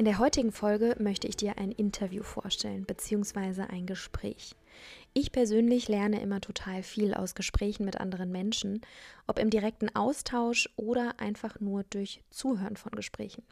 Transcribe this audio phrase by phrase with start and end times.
[0.00, 4.56] In der heutigen Folge möchte ich dir ein Interview vorstellen, beziehungsweise ein Gespräch.
[5.12, 8.80] Ich persönlich lerne immer total viel aus Gesprächen mit anderen Menschen,
[9.26, 13.42] ob im direkten Austausch oder einfach nur durch Zuhören von Gesprächen.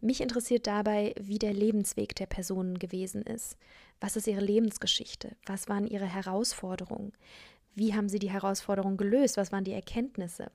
[0.00, 3.58] Mich interessiert dabei, wie der Lebensweg der Personen gewesen ist.
[4.00, 5.36] Was ist ihre Lebensgeschichte?
[5.44, 7.12] Was waren ihre Herausforderungen?
[7.74, 9.36] Wie haben sie die Herausforderungen gelöst?
[9.36, 10.50] Was waren die Erkenntnisse?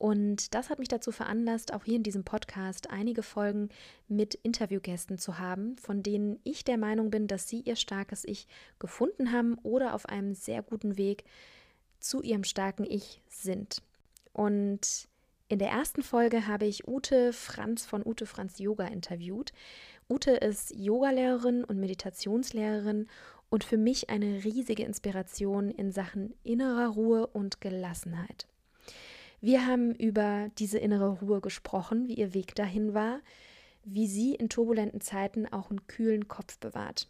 [0.00, 3.68] Und das hat mich dazu veranlasst, auch hier in diesem Podcast einige Folgen
[4.08, 8.48] mit Interviewgästen zu haben, von denen ich der Meinung bin, dass sie ihr starkes Ich
[8.78, 11.24] gefunden haben oder auf einem sehr guten Weg
[11.98, 13.82] zu ihrem starken Ich sind.
[14.32, 15.06] Und
[15.48, 19.52] in der ersten Folge habe ich Ute Franz von Ute Franz Yoga interviewt.
[20.08, 23.06] Ute ist Yogalehrerin und Meditationslehrerin
[23.50, 28.46] und für mich eine riesige Inspiration in Sachen innerer Ruhe und Gelassenheit.
[29.40, 33.20] Wir haben über diese innere Ruhe gesprochen, wie ihr Weg dahin war,
[33.84, 37.08] wie sie in turbulenten Zeiten auch einen kühlen Kopf bewahrt.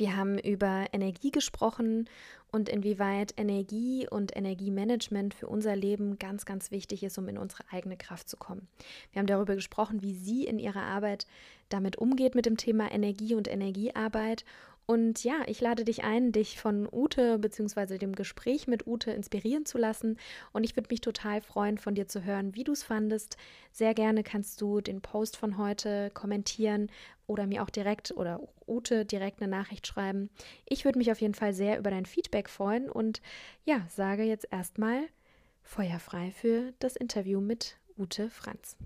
[0.00, 2.08] Wir haben über Energie gesprochen
[2.50, 7.64] und inwieweit Energie und Energiemanagement für unser Leben ganz, ganz wichtig ist, um in unsere
[7.70, 8.66] eigene Kraft zu kommen.
[9.12, 11.26] Wir haben darüber gesprochen, wie sie in ihrer Arbeit
[11.68, 14.46] damit umgeht mit dem Thema Energie und Energiearbeit
[14.90, 17.96] und ja, ich lade dich ein, dich von Ute bzw.
[17.96, 20.18] dem Gespräch mit Ute inspirieren zu lassen.
[20.52, 23.36] Und ich würde mich total freuen, von dir zu hören, wie du es fandest.
[23.70, 26.90] Sehr gerne kannst du den Post von heute kommentieren
[27.28, 30.28] oder mir auch direkt oder Ute direkt eine Nachricht schreiben.
[30.66, 33.22] Ich würde mich auf jeden Fall sehr über dein Feedback freuen und
[33.64, 35.04] ja, sage jetzt erstmal
[35.62, 38.76] feuerfrei für das Interview mit Ute Franz.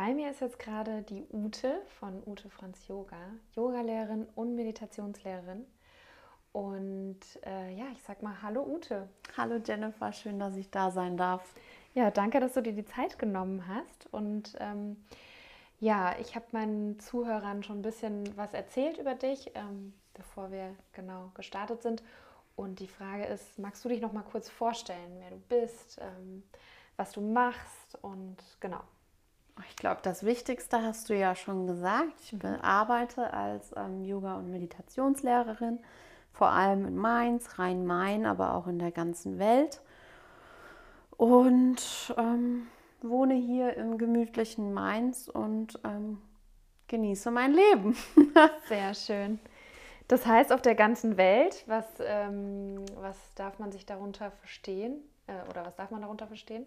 [0.00, 3.16] Bei mir ist jetzt gerade die Ute von Ute Franz Yoga,
[3.56, 5.66] Yogalehrerin und Meditationslehrerin.
[6.52, 9.08] Und äh, ja, ich sag mal Hallo Ute.
[9.36, 11.52] Hallo Jennifer, schön, dass ich da sein darf.
[11.94, 14.06] Ja, danke, dass du dir die Zeit genommen hast.
[14.12, 15.02] Und ähm,
[15.80, 20.76] ja, ich habe meinen Zuhörern schon ein bisschen was erzählt über dich, ähm, bevor wir
[20.92, 22.04] genau gestartet sind.
[22.54, 26.44] Und die Frage ist, magst du dich noch mal kurz vorstellen, wer du bist, ähm,
[26.96, 28.82] was du machst und genau.
[29.68, 32.12] Ich glaube, das Wichtigste hast du ja schon gesagt.
[32.22, 32.56] Ich mhm.
[32.62, 35.80] arbeite als ähm, Yoga- und Meditationslehrerin,
[36.32, 39.80] vor allem in Mainz, Rhein-Main, aber auch in der ganzen Welt.
[41.16, 42.68] Und ähm,
[43.02, 46.22] wohne hier im gemütlichen Mainz und ähm,
[46.86, 47.96] genieße mein Leben.
[48.68, 49.38] Sehr schön.
[50.08, 54.96] Das heißt, auf der ganzen Welt, was, ähm, was darf man sich darunter verstehen?
[55.26, 56.64] Äh, oder was darf man darunter verstehen?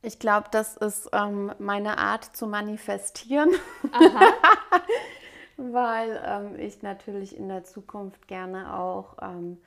[0.00, 3.50] Ich glaube, das ist ähm, meine Art zu manifestieren,
[5.56, 9.58] weil ähm, ich natürlich in der Zukunft gerne auch ähm,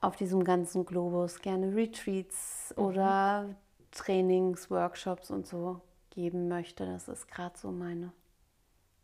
[0.00, 2.84] auf diesem ganzen Globus gerne Retreats mhm.
[2.84, 3.54] oder
[3.90, 5.80] Trainings, Workshops und so
[6.10, 6.86] geben möchte.
[6.86, 8.12] Das ist gerade so meine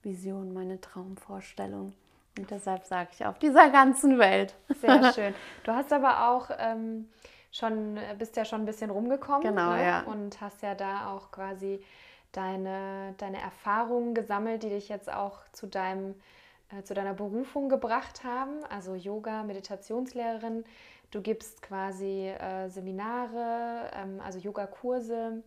[0.02, 1.92] Vision, meine Traumvorstellung.
[2.38, 4.54] Und deshalb sage ich auf dieser ganzen Welt.
[4.80, 5.34] Sehr schön.
[5.64, 7.08] Du hast aber auch ähm,
[7.50, 9.42] schon, äh, bist ja schon ein bisschen rumgekommen.
[9.42, 9.84] Genau, ne?
[9.84, 10.02] ja.
[10.02, 11.82] Und hast ja da auch quasi
[12.32, 16.14] deine, deine Erfahrungen gesammelt, die dich jetzt auch zu deinem
[16.76, 20.64] äh, zu deiner Berufung gebracht haben, also Yoga, Meditationslehrerin.
[21.10, 25.42] Du gibst quasi äh, Seminare, ähm, also Yogakurse,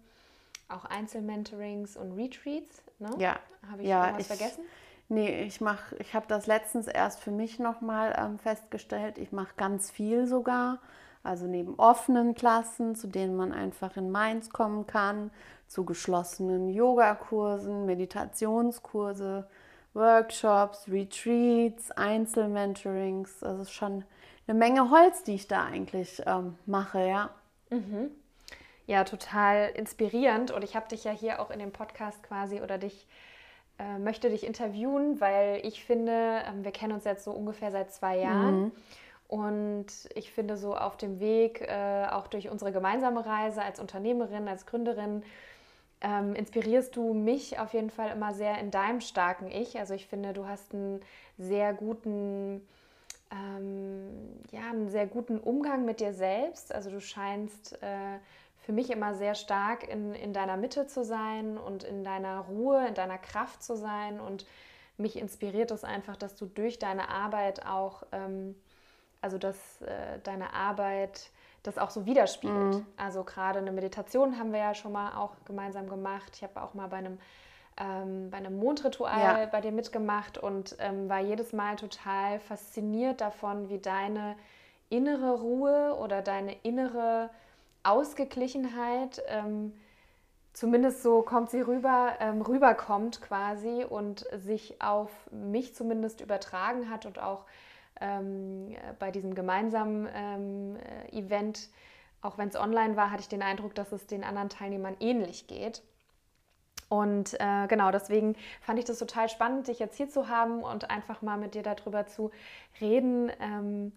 [0.68, 2.84] auch Einzelmentorings und Retreats.
[3.00, 3.09] Ne?
[3.18, 3.40] Ja.
[3.72, 4.66] Habe ich ja, irgendwas ich, vergessen?
[5.08, 5.62] Nee, ich
[6.00, 9.18] ich habe das letztens erst für mich nochmal ähm, festgestellt.
[9.18, 10.80] Ich mache ganz viel sogar.
[11.24, 15.31] Also neben offenen Klassen, zu denen man einfach in Mainz kommen kann,
[15.68, 19.48] zu geschlossenen Yogakursen, Meditationskurse,
[19.94, 23.42] Workshops, Retreats, Einzelmentorings.
[23.42, 24.04] Also es ist schon
[24.48, 27.30] eine Menge Holz, die ich da eigentlich ähm, mache, ja.
[27.69, 28.12] Mhm.
[28.86, 30.52] Ja, total inspirierend.
[30.52, 33.08] Und ich habe dich ja hier auch in dem Podcast quasi oder dich
[33.80, 37.92] äh, möchte dich interviewen, weil ich finde, äh, wir kennen uns jetzt so ungefähr seit
[37.94, 38.62] zwei Jahren.
[38.62, 38.72] Mhm.
[39.28, 44.48] Und ich finde so auf dem Weg, äh, auch durch unsere gemeinsame Reise als Unternehmerin,
[44.48, 45.24] als Gründerin,
[46.02, 49.80] ähm, inspirierst du mich auf jeden Fall immer sehr in deinem starken Ich.
[49.80, 51.02] Also ich finde, du hast einen
[51.38, 52.62] sehr guten,
[53.31, 56.74] ähm, ja, einen sehr guten Umgang mit dir selbst.
[56.76, 58.19] Also du scheinst äh,
[58.64, 62.86] für mich immer sehr stark in, in deiner Mitte zu sein und in deiner Ruhe,
[62.88, 64.19] in deiner Kraft zu sein.
[64.19, 64.46] Und
[64.98, 68.56] mich inspiriert es einfach, dass du durch deine Arbeit auch, ähm,
[69.24, 71.31] also dass äh, deine Arbeit
[71.64, 72.75] das auch so widerspiegelt.
[72.75, 72.86] Mhm.
[72.98, 76.34] Also gerade eine Meditation haben wir ja schon mal auch gemeinsam gemacht.
[76.36, 77.18] Ich habe auch mal bei einem
[77.78, 79.46] ähm, bei einem Mondritual ja.
[79.48, 84.36] bei dir mitgemacht und ähm, war jedes Mal total fasziniert davon, wie deine
[84.90, 87.31] innere Ruhe oder deine innere
[87.81, 89.74] Ausgeglichenheit, ähm,
[90.54, 97.08] zumindest so kommt sie rüber, ähm, rüberkommt quasi und sich auf mich zumindest übertragen hat
[97.08, 97.46] und auch
[98.01, 101.69] ähm, bei diesem gemeinsamen ähm, äh, Event,
[102.22, 105.48] auch wenn es online war, hatte ich den Eindruck, dass es den anderen Teilnehmern ähnlich
[105.48, 105.84] geht.
[106.90, 110.90] Und äh, genau, deswegen fand ich das total spannend, dich jetzt hier zu haben und
[110.92, 112.30] einfach mal mit dir darüber zu
[112.80, 113.94] reden, ähm,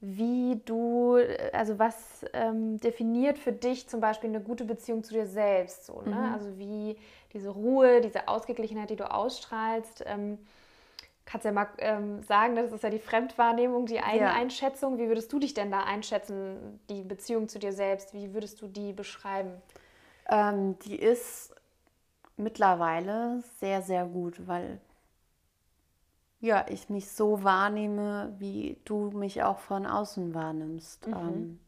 [0.00, 1.18] wie du,
[1.52, 6.00] also was ähm, definiert für dich zum Beispiel eine gute Beziehung zu dir selbst, so,
[6.02, 6.14] ne?
[6.14, 6.32] Mhm.
[6.32, 6.96] Also wie
[7.32, 10.04] diese Ruhe, diese Ausgeglichenheit, die du ausstrahlst.
[10.06, 10.38] Ähm,
[11.28, 14.94] kannst ja mal ähm, sagen, das ist ja die Fremdwahrnehmung, die Eigeneinschätzung.
[14.94, 15.04] Ja.
[15.04, 18.14] Wie würdest du dich denn da einschätzen, die Beziehung zu dir selbst?
[18.14, 19.52] Wie würdest du die beschreiben?
[20.30, 21.54] Ähm, die ist
[22.38, 24.80] mittlerweile sehr, sehr gut, weil
[26.40, 31.08] ja, ich mich so wahrnehme, wie du mich auch von außen wahrnimmst.
[31.08, 31.12] Mhm.
[31.12, 31.60] Ähm,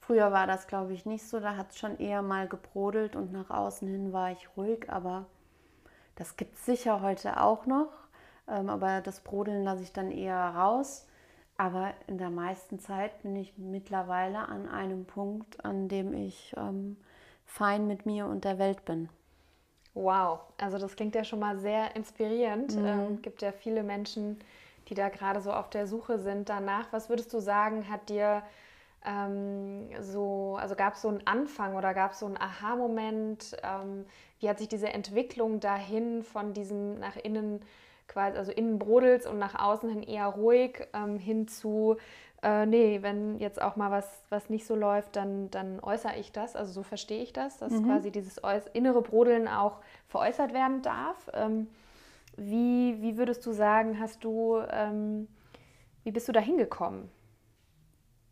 [0.00, 1.40] früher war das, glaube ich, nicht so.
[1.40, 4.88] Da hat es schon eher mal gebrodelt und nach außen hin war ich ruhig.
[4.88, 5.26] Aber
[6.14, 8.03] das gibt es sicher heute auch noch.
[8.48, 11.06] Ähm, aber das Brodeln lasse ich dann eher raus.
[11.56, 16.96] Aber in der meisten Zeit bin ich mittlerweile an einem Punkt, an dem ich ähm,
[17.44, 19.08] fein mit mir und der Welt bin.
[19.94, 22.74] Wow, also das klingt ja schon mal sehr inspirierend.
[22.76, 22.86] Mhm.
[22.86, 24.40] Ähm, gibt ja viele Menschen,
[24.88, 26.92] die da gerade so auf der Suche sind danach.
[26.92, 28.42] Was würdest du sagen, hat dir
[29.04, 33.56] ähm, so, also gab es so einen Anfang oder gab es so einen Aha-Moment?
[33.62, 34.06] Ähm,
[34.40, 37.60] wie hat sich diese Entwicklung dahin von diesem nach innen
[38.14, 41.98] quasi, also innen brodels und nach außen hin eher ruhig ähm, hin zu
[42.44, 46.30] äh, nee, wenn jetzt auch mal was, was nicht so läuft, dann, dann äußere ich
[46.30, 46.56] das.
[46.56, 47.86] Also so verstehe ich das, dass mhm.
[47.86, 48.38] quasi dieses
[48.74, 51.30] innere Brodeln auch veräußert werden darf.
[51.32, 51.68] Ähm,
[52.36, 55.26] wie, wie würdest du sagen, hast du, ähm,
[56.02, 57.10] wie bist du da hingekommen?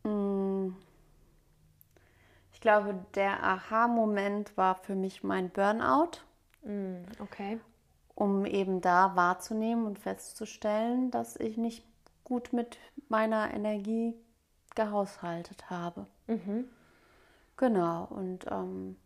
[0.03, 0.75] Mm.
[2.51, 6.19] Ich glaube, der Aha-Moment war für mich mein Burnout.
[6.63, 7.59] Mm, okay.
[8.15, 11.83] Um eben da wahrzunehmen und festzustellen, dass ich nicht
[12.23, 12.77] gut mit
[13.09, 14.13] meiner Energie
[14.75, 16.05] gehaushaltet habe.
[16.27, 16.65] Mhm.
[17.57, 18.97] Genau, und ähm,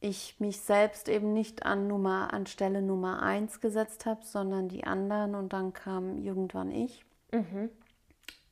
[0.00, 4.84] ich mich selbst eben nicht an Nummer, an Stelle Nummer eins gesetzt habe, sondern die
[4.84, 7.04] anderen und dann kam irgendwann ich.
[7.32, 7.70] Mhm.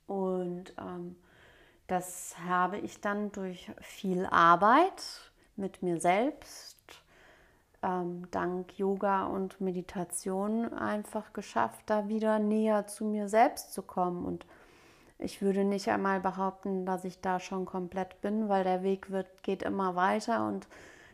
[0.06, 1.16] Und ähm,
[1.86, 6.73] das habe ich dann durch viel Arbeit mit mir selbst,
[7.84, 14.24] ähm, dank Yoga und Meditation einfach geschafft, da wieder näher zu mir selbst zu kommen.
[14.24, 14.46] Und
[15.18, 19.42] ich würde nicht einmal behaupten, dass ich da schon komplett bin, weil der Weg wird,
[19.42, 20.66] geht immer weiter und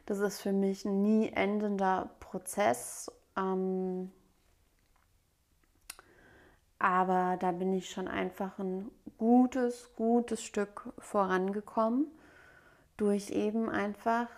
[0.07, 3.11] das ist für mich ein nie endender Prozess.
[3.37, 4.11] Ähm,
[6.79, 12.07] aber da bin ich schon einfach ein gutes, gutes Stück vorangekommen
[12.97, 14.29] durch eben einfach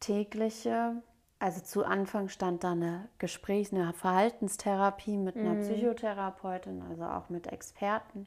[0.00, 1.02] tägliche,
[1.38, 5.60] also zu Anfang stand da eine Gesprächs-, eine Verhaltenstherapie mit einer mhm.
[5.60, 8.26] Psychotherapeutin, also auch mit Experten.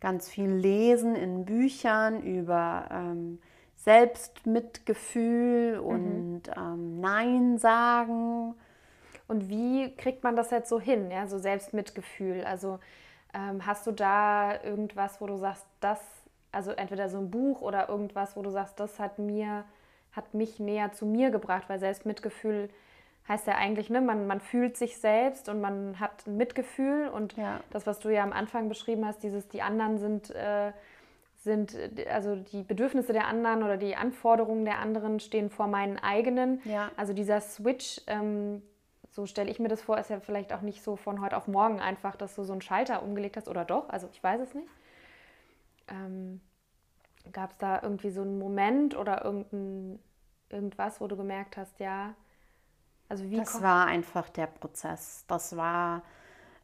[0.00, 3.40] Ganz viel lesen in Büchern über ähm,
[3.76, 5.86] Selbstmitgefühl mhm.
[5.86, 8.54] und ähm, Nein sagen.
[9.28, 12.44] Und wie kriegt man das jetzt so hin, ja, so Selbstmitgefühl?
[12.44, 12.78] Also
[13.34, 16.00] ähm, hast du da irgendwas, wo du sagst, das,
[16.52, 19.64] also entweder so ein Buch oder irgendwas, wo du sagst, das hat mir
[20.16, 22.70] hat mich näher zu mir gebracht, weil Selbstmitgefühl
[23.28, 27.36] heißt ja eigentlich, ne, man, man fühlt sich selbst und man hat ein Mitgefühl und
[27.36, 27.60] ja.
[27.70, 30.72] das, was du ja am Anfang beschrieben hast, dieses, die anderen sind, äh,
[31.38, 31.76] sind,
[32.08, 36.60] also die Bedürfnisse der anderen oder die Anforderungen der anderen stehen vor meinen eigenen.
[36.64, 36.90] Ja.
[36.96, 38.62] Also dieser Switch, ähm,
[39.10, 41.48] so stelle ich mir das vor, ist ja vielleicht auch nicht so von heute auf
[41.48, 44.54] morgen einfach, dass du so einen Schalter umgelegt hast oder doch, also ich weiß es
[44.54, 44.68] nicht.
[45.88, 46.40] Ähm,
[47.32, 49.98] Gab es da irgendwie so einen Moment oder irgendein,
[50.50, 52.14] irgendwas, wo du gemerkt hast, ja,
[53.08, 53.36] also wie.
[53.36, 55.24] Das war einfach der Prozess.
[55.28, 56.02] Das war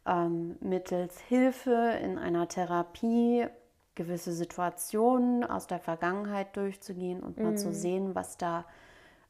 [0.05, 3.47] ähm, mittels Hilfe in einer Therapie
[3.95, 7.73] gewisse Situationen aus der Vergangenheit durchzugehen und mal zu mhm.
[7.73, 8.65] sehen, was da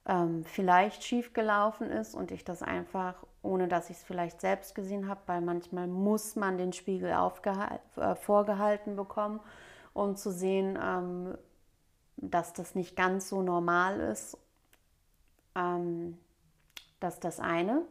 [0.05, 5.10] ähm, vielleicht schiefgelaufen ist und ich das einfach, ohne dass ich es vielleicht selbst gesehen
[5.10, 9.41] habe, weil manchmal muss man den Spiegel äh, vorgehalten bekommen
[9.93, 11.38] um zu sehen, ähm,
[12.17, 14.38] dass das nicht ganz so normal ist.
[15.55, 16.17] Ähm,
[17.00, 17.81] das ist das eine.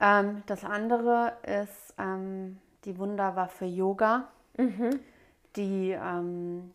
[0.00, 4.98] Ähm, das andere ist ähm, die Wunderwaffe Yoga, mhm.
[5.56, 6.72] die ähm,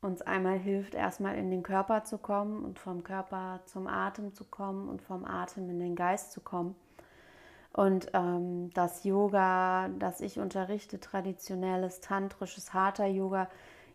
[0.00, 4.44] uns einmal hilft, erstmal in den Körper zu kommen und vom Körper zum Atem zu
[4.44, 6.74] kommen und vom Atem in den Geist zu kommen.
[7.72, 13.48] Und ähm, das Yoga, das ich unterrichte, traditionelles, tantrisches, harter Yoga,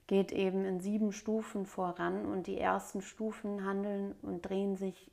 [0.07, 2.25] geht eben in sieben Stufen voran.
[2.25, 5.11] Und die ersten Stufen handeln und drehen sich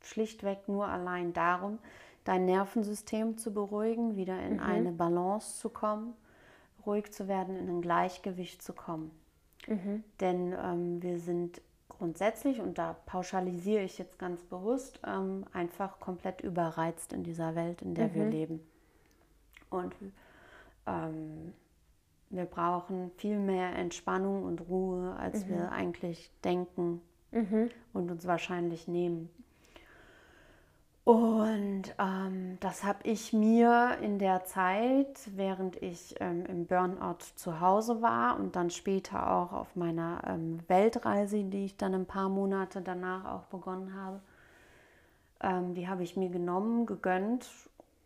[0.00, 1.78] schlichtweg nur allein darum,
[2.24, 4.60] dein Nervensystem zu beruhigen, wieder in mhm.
[4.60, 6.14] eine Balance zu kommen,
[6.86, 9.10] ruhig zu werden, in ein Gleichgewicht zu kommen.
[9.66, 10.04] Mhm.
[10.20, 16.40] Denn ähm, wir sind grundsätzlich, und da pauschalisiere ich jetzt ganz bewusst, ähm, einfach komplett
[16.40, 18.14] überreizt in dieser Welt, in der mhm.
[18.14, 18.60] wir leben.
[19.70, 19.94] Und
[20.86, 21.52] ähm,
[22.32, 25.50] wir brauchen viel mehr Entspannung und Ruhe, als mhm.
[25.50, 27.70] wir eigentlich denken mhm.
[27.92, 29.30] und uns wahrscheinlich nehmen.
[31.04, 37.60] Und ähm, das habe ich mir in der Zeit, während ich ähm, im Burnout zu
[37.60, 42.28] Hause war und dann später auch auf meiner ähm, Weltreise, die ich dann ein paar
[42.28, 44.20] Monate danach auch begonnen habe,
[45.40, 47.50] ähm, die habe ich mir genommen, gegönnt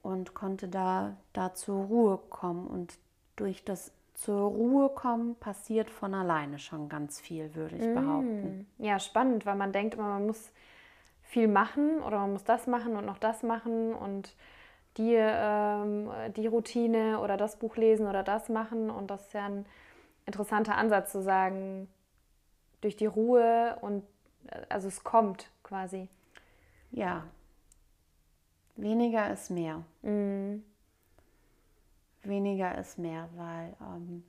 [0.02, 2.66] und konnte da, da zur Ruhe kommen.
[2.66, 2.98] Und
[3.36, 7.94] durch das zur Ruhe kommen passiert von alleine schon ganz viel, würde ich mm.
[7.94, 8.66] behaupten.
[8.78, 10.52] Ja, spannend, weil man denkt immer, man muss
[11.20, 14.34] viel machen oder man muss das machen und noch das machen und
[14.96, 18.88] die, ähm, die Routine oder das Buch lesen oder das machen.
[18.88, 19.66] Und das ist ja ein
[20.24, 21.86] interessanter Ansatz zu sagen,
[22.80, 24.02] durch die Ruhe und
[24.48, 26.08] äh, also es kommt quasi.
[26.90, 27.24] Ja.
[28.76, 29.82] Weniger ist mehr.
[30.00, 30.64] Mhm.
[32.28, 34.24] Weniger ist mehr, weil ähm,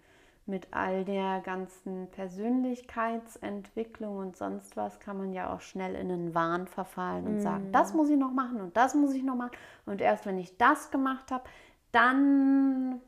[0.45, 6.33] mit all der ganzen Persönlichkeitsentwicklung und sonst was kann man ja auch schnell in einen
[6.33, 7.41] Wahn verfallen und mm.
[7.41, 9.51] sagen, das muss ich noch machen und das muss ich noch machen.
[9.85, 11.43] Und erst wenn ich das gemacht habe,
[11.91, 13.01] dann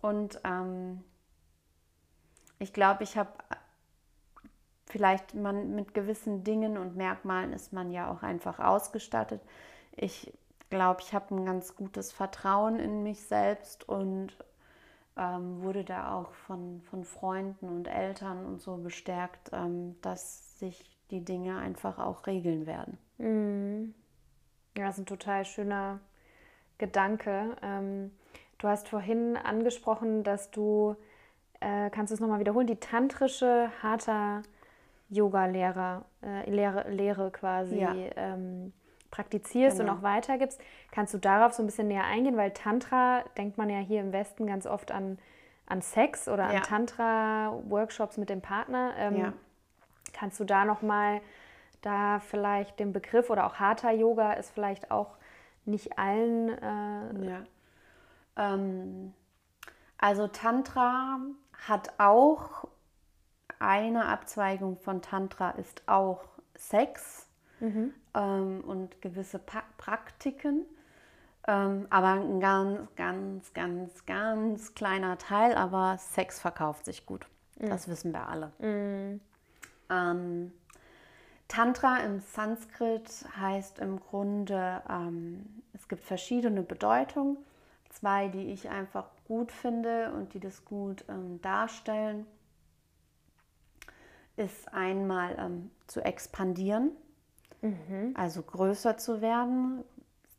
[0.00, 1.02] und ähm,
[2.58, 3.30] ich glaube, ich habe
[4.86, 9.40] vielleicht man mit gewissen Dingen und Merkmalen ist man ja auch einfach ausgestattet.
[9.96, 10.32] Ich
[10.70, 14.32] glaube, ich habe ein ganz gutes Vertrauen in mich selbst und
[15.16, 20.96] ähm, wurde da auch von, von Freunden und Eltern und so bestärkt, ähm, dass sich
[21.10, 22.98] die Dinge einfach auch regeln werden.
[23.18, 23.94] Mhm.
[24.76, 26.00] Ja, das ist ein total schöner
[26.78, 27.56] Gedanke.
[27.62, 28.12] Ähm,
[28.58, 30.96] du hast vorhin angesprochen, dass du,
[31.58, 34.42] äh, kannst du es nochmal wiederholen, die tantrische Hatha
[35.10, 37.92] Yoga-Lehre äh, Lehre, Lehre quasi ja.
[38.16, 38.72] ähm,
[39.10, 39.92] praktizierst genau.
[39.92, 40.60] und auch weitergibst.
[40.90, 42.36] Kannst du darauf so ein bisschen näher eingehen?
[42.36, 45.18] Weil Tantra denkt man ja hier im Westen ganz oft an,
[45.66, 46.58] an Sex oder ja.
[46.58, 48.92] an Tantra-Workshops mit dem Partner.
[48.98, 49.32] Ähm, ja.
[50.12, 51.20] Kannst du da nochmal
[51.82, 55.16] da vielleicht den Begriff oder auch Hatha Yoga ist vielleicht auch
[55.64, 56.50] nicht allen.
[56.50, 57.42] Äh, ja.
[58.36, 59.14] Ähm,
[59.98, 61.18] also Tantra
[61.66, 62.68] hat auch
[63.58, 66.24] eine Abzweigung von Tantra ist auch
[66.54, 67.28] Sex
[67.60, 67.94] mhm.
[68.14, 70.66] Ähm, und gewisse pa Praktiken.
[71.48, 75.54] Ähm, aber ein ganz, ganz, ganz, ganz kleiner Teil.
[75.54, 77.26] Aber Sex verkauft sich gut.
[77.58, 77.70] Mhm.
[77.70, 78.52] Das wissen wir alle.
[78.58, 79.20] Mhm.
[79.90, 80.52] Ähm,
[81.48, 87.38] Tantra im Sanskrit heißt im Grunde, ähm, es gibt verschiedene Bedeutungen.
[87.88, 92.24] Zwei, die ich einfach gut finde und die das gut ähm, darstellen,
[94.36, 96.92] ist einmal ähm, zu expandieren.
[97.62, 98.14] Mhm.
[98.14, 99.84] Also größer zu werden,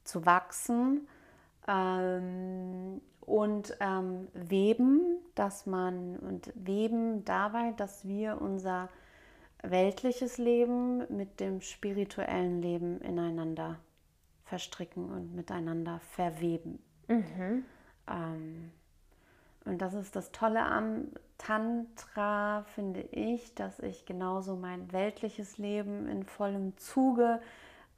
[0.04, 1.08] zu wachsen
[1.68, 8.90] ähm, und ähm, weben, dass man und weben dabei, dass wir unser
[9.64, 13.80] weltliches Leben mit dem spirituellen Leben ineinander
[14.44, 16.80] verstricken und miteinander verweben.
[17.08, 17.64] Mhm.
[18.10, 18.72] Ähm,
[19.66, 21.10] und das ist das Tolle am
[21.42, 27.42] Tantra, finde ich, dass ich genauso mein weltliches Leben in vollem Zuge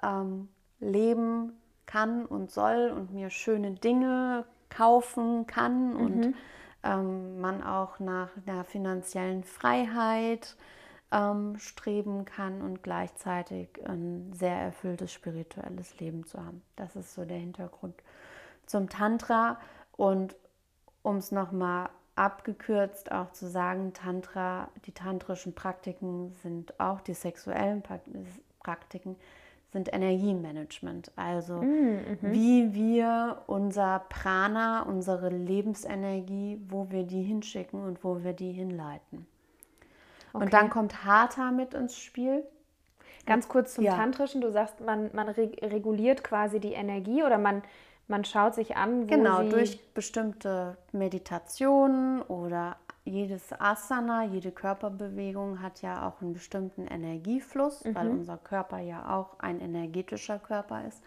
[0.01, 0.47] ähm,
[0.79, 1.51] leben
[1.85, 5.99] kann und soll und mir schöne Dinge kaufen kann mhm.
[5.99, 6.35] und
[6.83, 10.55] ähm, man auch nach einer finanziellen Freiheit
[11.11, 16.61] ähm, streben kann und gleichzeitig ein sehr erfülltes spirituelles Leben zu haben.
[16.77, 17.95] Das ist so der Hintergrund
[18.67, 19.59] zum Tantra
[19.97, 20.37] und
[21.01, 27.83] um es nochmal abgekürzt auch zu sagen, Tantra, die tantrischen Praktiken sind auch die sexuellen
[28.59, 29.15] Praktiken,
[29.71, 31.11] sind Energiemanagement.
[31.15, 32.17] Also mm, mhm.
[32.21, 39.25] wie wir unser Prana, unsere Lebensenergie, wo wir die hinschicken und wo wir die hinleiten.
[40.33, 40.43] Okay.
[40.43, 42.43] Und dann kommt Hatha mit ins Spiel.
[43.25, 43.95] Ganz kurz zum ja.
[43.95, 44.41] Tantrischen.
[44.41, 47.63] Du sagst, man, man reguliert quasi die Energie oder man,
[48.13, 55.81] man schaut sich an, wo Genau, durch bestimmte Meditationen oder jedes Asana, jede Körperbewegung hat
[55.81, 57.95] ja auch einen bestimmten Energiefluss, mhm.
[57.95, 61.01] weil unser Körper ja auch ein energetischer Körper ist,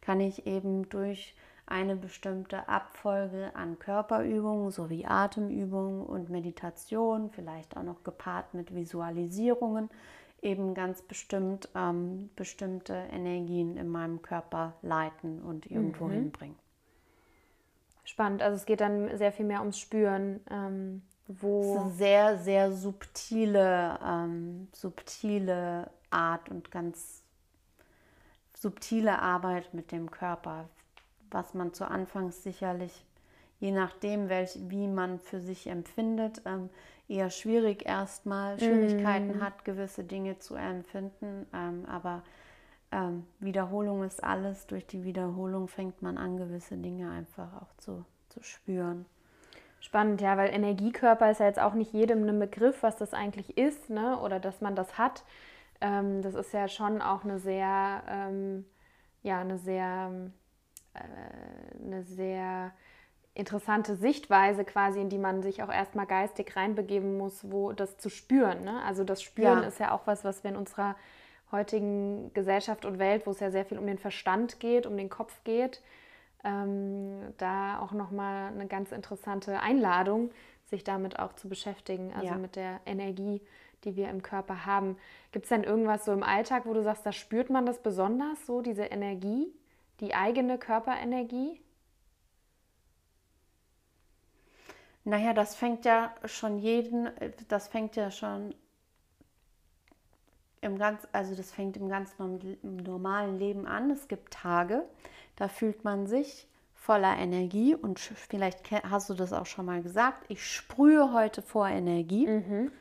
[0.00, 1.34] kann ich eben durch
[1.66, 9.90] eine bestimmte Abfolge an Körperübungen sowie Atemübungen und Meditation, vielleicht auch noch gepaart mit Visualisierungen,
[10.44, 16.12] eben ganz bestimmt ähm, bestimmte Energien in meinem Körper leiten und irgendwo mhm.
[16.12, 16.56] hinbringen.
[18.04, 20.40] Spannend, also es geht dann sehr viel mehr ums Spüren.
[20.50, 27.22] Ähm, wo sehr, sehr subtile, ähm, subtile Art und ganz
[28.54, 30.68] subtile Arbeit mit dem Körper,
[31.30, 33.04] was man zu Anfangs sicherlich,
[33.58, 36.68] je nachdem, welch, wie man für sich empfindet, ähm,
[37.08, 39.42] eher schwierig erstmal Schwierigkeiten mm.
[39.42, 41.46] hat, gewisse Dinge zu empfinden.
[41.52, 42.22] Ähm, aber
[42.92, 44.66] ähm, Wiederholung ist alles.
[44.66, 49.06] Durch die Wiederholung fängt man an, gewisse Dinge einfach auch zu, zu spüren.
[49.80, 53.58] Spannend, ja, weil Energiekörper ist ja jetzt auch nicht jedem ein Begriff, was das eigentlich
[53.58, 54.18] ist, ne?
[54.18, 55.24] oder dass man das hat.
[55.82, 58.64] Ähm, das ist ja schon auch eine sehr, ähm,
[59.22, 60.30] ja, eine sehr,
[60.94, 62.72] äh, eine sehr
[63.34, 68.08] interessante Sichtweise quasi, in die man sich auch erstmal geistig reinbegeben muss, wo das zu
[68.08, 68.62] spüren.
[68.64, 68.80] Ne?
[68.84, 69.68] Also das Spüren ja.
[69.68, 70.94] ist ja auch was, was wir in unserer
[71.50, 75.08] heutigen Gesellschaft und Welt, wo es ja sehr viel um den Verstand geht, um den
[75.08, 75.82] Kopf geht,
[76.44, 80.30] ähm, da auch nochmal eine ganz interessante Einladung,
[80.66, 82.36] sich damit auch zu beschäftigen, also ja.
[82.36, 83.40] mit der Energie,
[83.84, 84.96] die wir im Körper haben.
[85.32, 88.46] Gibt es denn irgendwas so im Alltag, wo du sagst, da spürt man das besonders,
[88.46, 89.52] so diese Energie,
[90.00, 91.60] die eigene Körperenergie?
[95.04, 97.10] Naja, das fängt ja schon jeden,
[97.48, 98.54] das fängt ja schon
[100.62, 102.14] im ganz, also das fängt im ganz
[102.62, 103.90] normalen Leben an.
[103.90, 104.82] Es gibt Tage,
[105.36, 110.24] da fühlt man sich voller Energie und vielleicht hast du das auch schon mal gesagt.
[110.28, 112.72] Ich sprühe heute vor Energie, mhm.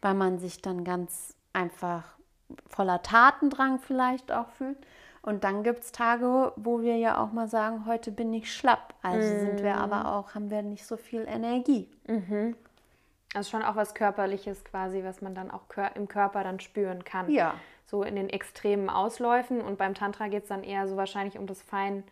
[0.00, 2.16] weil man sich dann ganz einfach
[2.68, 4.78] voller Tatendrang vielleicht auch fühlt.
[5.26, 8.94] Und dann gibt es Tage, wo wir ja auch mal sagen, heute bin ich schlapp.
[9.02, 9.40] Also mhm.
[9.40, 11.90] sind wir aber auch, haben wir nicht so viel Energie.
[12.06, 12.54] Mhm.
[13.34, 15.64] Also schon auch was Körperliches quasi, was man dann auch
[15.96, 17.28] im Körper dann spüren kann.
[17.28, 17.54] Ja.
[17.86, 19.60] So in den extremen Ausläufen.
[19.60, 22.04] Und beim Tantra geht es dann eher so wahrscheinlich um das Fein,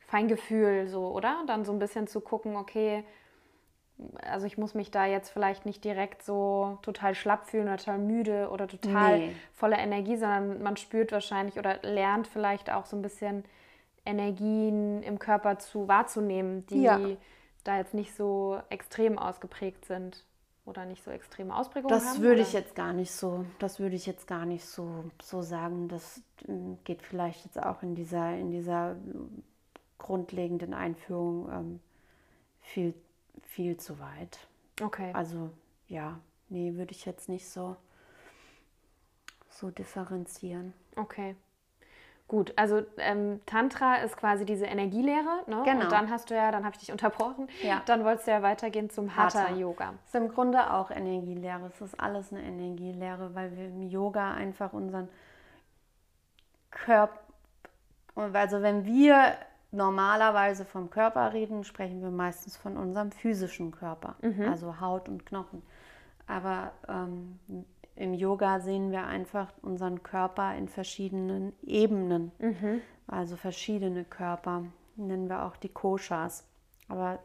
[0.00, 1.44] Feingefühl, so, oder?
[1.46, 3.04] Dann so ein bisschen zu gucken, okay,
[4.22, 7.98] also ich muss mich da jetzt vielleicht nicht direkt so total schlapp fühlen oder total
[7.98, 9.36] müde oder total nee.
[9.52, 13.44] voller Energie, sondern man spürt wahrscheinlich oder lernt vielleicht auch so ein bisschen
[14.06, 16.98] Energien im Körper zu wahrzunehmen, die ja.
[17.64, 20.24] da jetzt nicht so extrem ausgeprägt sind
[20.64, 22.14] oder nicht so extreme Ausprägungen das haben.
[22.14, 25.42] Das würde ich jetzt gar nicht so, das würde ich jetzt gar nicht so, so
[25.42, 25.88] sagen.
[25.88, 28.96] Das ähm, geht vielleicht jetzt auch in dieser, in dieser
[29.98, 31.80] grundlegenden Einführung ähm,
[32.60, 32.94] viel
[33.42, 34.38] viel zu weit.
[34.80, 35.12] Okay.
[35.14, 35.50] Also
[35.88, 37.76] ja, nee, würde ich jetzt nicht so,
[39.48, 40.72] so differenzieren.
[40.96, 41.36] Okay.
[42.30, 45.62] Gut, also ähm, Tantra ist quasi diese Energielehre, ne?
[45.64, 45.82] Genau.
[45.82, 47.82] Und dann hast du ja, dann habe ich dich unterbrochen, ja.
[47.86, 49.86] dann wolltest du ja weitergehen zum Hatha-Yoga.
[49.86, 49.98] Hatha.
[50.06, 51.66] Ist im Grunde auch Energielehre.
[51.66, 55.08] Es ist alles eine Energielehre, weil wir im Yoga einfach unseren
[56.70, 57.18] Körper,
[58.14, 59.34] also wenn wir
[59.72, 64.48] normalerweise vom Körper reden, sprechen wir meistens von unserem physischen Körper, mhm.
[64.48, 65.62] also Haut und Knochen.
[66.26, 67.38] Aber ähm,
[67.96, 72.80] im Yoga sehen wir einfach unseren Körper in verschiedenen Ebenen, mhm.
[73.06, 74.64] also verschiedene Körper,
[74.96, 76.46] nennen wir auch die Koshas.
[76.88, 77.18] Aber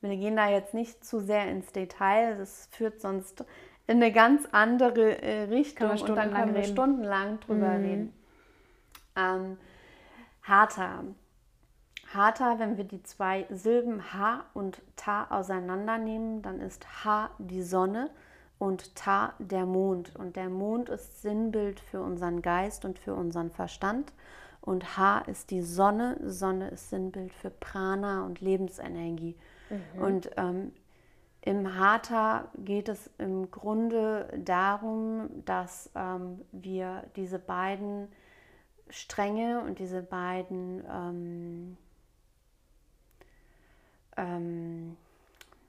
[0.00, 3.44] wir gehen da jetzt nicht zu sehr ins Detail, das führt sonst
[3.86, 7.84] in eine ganz andere äh, Richtung und dann können wir stundenlang drüber mhm.
[7.84, 8.12] reden.
[9.16, 9.58] Ähm,
[10.42, 11.04] Hatha
[12.14, 18.10] Hatha, wenn wir die zwei Silben Ha und Ta auseinandernehmen, dann ist Ha die Sonne
[18.58, 20.14] und Ta der Mond.
[20.16, 24.12] Und der Mond ist Sinnbild für unseren Geist und für unseren Verstand.
[24.60, 26.18] Und Ha ist die Sonne.
[26.24, 29.36] Sonne ist Sinnbild für Prana und Lebensenergie.
[29.70, 30.02] Mhm.
[30.02, 30.72] Und ähm,
[31.40, 38.06] im Hatha geht es im Grunde darum, dass ähm, wir diese beiden
[38.88, 41.76] Stränge und diese beiden ähm,
[44.16, 44.96] ähm,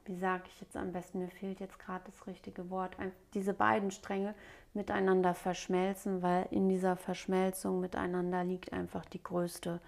[0.05, 2.97] wie sage ich jetzt am besten, mir fehlt jetzt gerade das richtige Wort,
[3.33, 4.35] diese beiden Stränge
[4.73, 9.79] miteinander verschmelzen, weil in dieser Verschmelzung miteinander liegt einfach die größte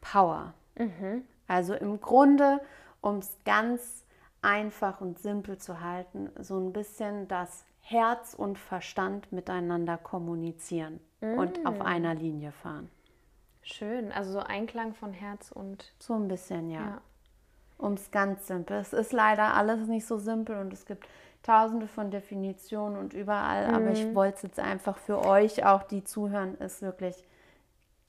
[0.00, 0.54] Power.
[0.76, 1.24] Mhm.
[1.48, 2.60] Also im Grunde,
[3.00, 4.04] um es ganz
[4.42, 11.38] einfach und simpel zu halten, so ein bisschen das Herz und Verstand miteinander kommunizieren mm.
[11.38, 11.82] und auf mm.
[11.82, 12.90] einer Linie fahren.
[13.62, 15.92] Schön, also so Einklang von Herz und.
[16.00, 16.80] So ein bisschen, ja.
[16.80, 17.00] ja.
[17.78, 18.78] Um es ganz simpel.
[18.78, 21.06] Es ist leider alles nicht so simpel und es gibt
[21.42, 23.74] tausende von Definitionen und überall, mm.
[23.74, 24.14] aber ich mhm.
[24.14, 27.22] wollte es jetzt einfach für euch, auch die zuhören, es wirklich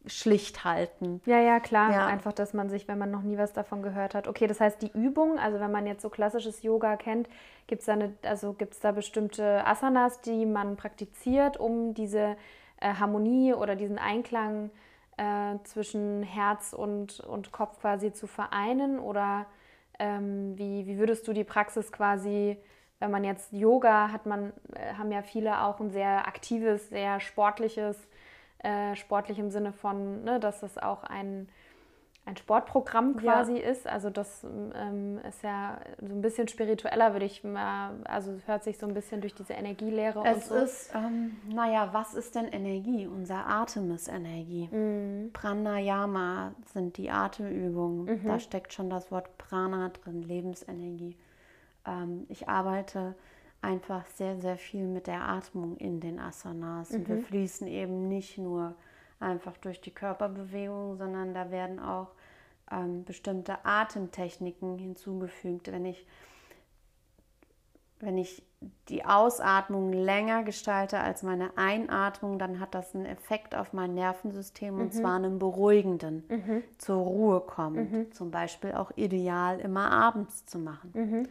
[0.08, 1.22] schlicht halten.
[1.26, 1.92] Ja, ja, klar.
[1.92, 2.08] Ja.
[2.08, 4.28] Einfach, dass man sich, wenn man noch nie was davon gehört hat.
[4.28, 7.28] Okay, das heißt, die Übung, also wenn man jetzt so klassisches Yoga kennt,
[7.68, 12.38] gibt es da, also da bestimmte Asanas, die man praktiziert, um diese
[12.80, 14.72] äh, Harmonie oder diesen Einklang
[15.18, 19.00] äh, zwischen Herz und, und Kopf quasi zu vereinen?
[19.00, 19.46] Oder
[20.00, 22.58] ähm, wie, wie würdest du die Praxis quasi
[23.00, 27.20] wenn man jetzt Yoga hat, man äh, haben ja viele auch ein sehr aktives, sehr
[27.20, 27.96] sportliches
[28.60, 31.48] äh, sportlich im Sinne von, ne, dass es auch ein,
[32.28, 33.70] ein Sportprogramm quasi ja.
[33.70, 33.88] ist.
[33.88, 38.78] Also das ähm, ist ja so ein bisschen spiritueller, würde ich mal, also hört sich
[38.78, 40.56] so ein bisschen durch diese Energielehre es und so.
[40.56, 43.08] Es ist, ähm, naja, was ist denn Energie?
[43.08, 44.68] Unser Atem ist Energie.
[44.70, 45.32] Mhm.
[45.32, 48.22] Pranayama sind die Atemübungen.
[48.22, 48.28] Mhm.
[48.28, 51.16] Da steckt schon das Wort Prana drin, Lebensenergie.
[51.86, 53.16] Ähm, ich arbeite
[53.62, 56.92] einfach sehr, sehr viel mit der Atmung in den Asanas.
[56.92, 56.98] Mhm.
[56.98, 57.22] Und wir mhm.
[57.22, 58.76] fließen eben nicht nur
[59.22, 62.10] einfach durch die Körperbewegung, sondern da werden auch
[62.72, 65.72] ähm, bestimmte Atemtechniken hinzugefügt.
[65.72, 66.06] Wenn ich,
[68.00, 68.44] wenn ich
[68.90, 74.76] die Ausatmung länger gestalte als meine Einatmung, dann hat das einen Effekt auf mein Nervensystem
[74.76, 74.82] mhm.
[74.82, 76.64] und zwar einen beruhigenden, mhm.
[76.78, 77.92] zur Ruhe kommt.
[77.92, 78.12] Mhm.
[78.12, 80.92] Zum Beispiel auch ideal immer abends zu machen.
[80.94, 81.28] Mhm.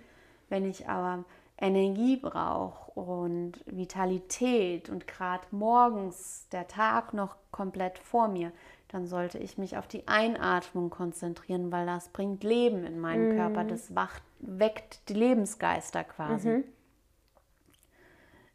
[0.49, 1.25] Wenn ich aber
[1.59, 8.53] Energie brauche und Vitalität und gerade morgens der Tag noch komplett vor mir,
[8.89, 13.37] dann sollte ich mich auf die Einatmung konzentrieren, weil das bringt Leben in meinen mhm.
[13.37, 16.49] Körper, das wacht, weckt die Lebensgeister quasi.
[16.49, 16.65] Mhm.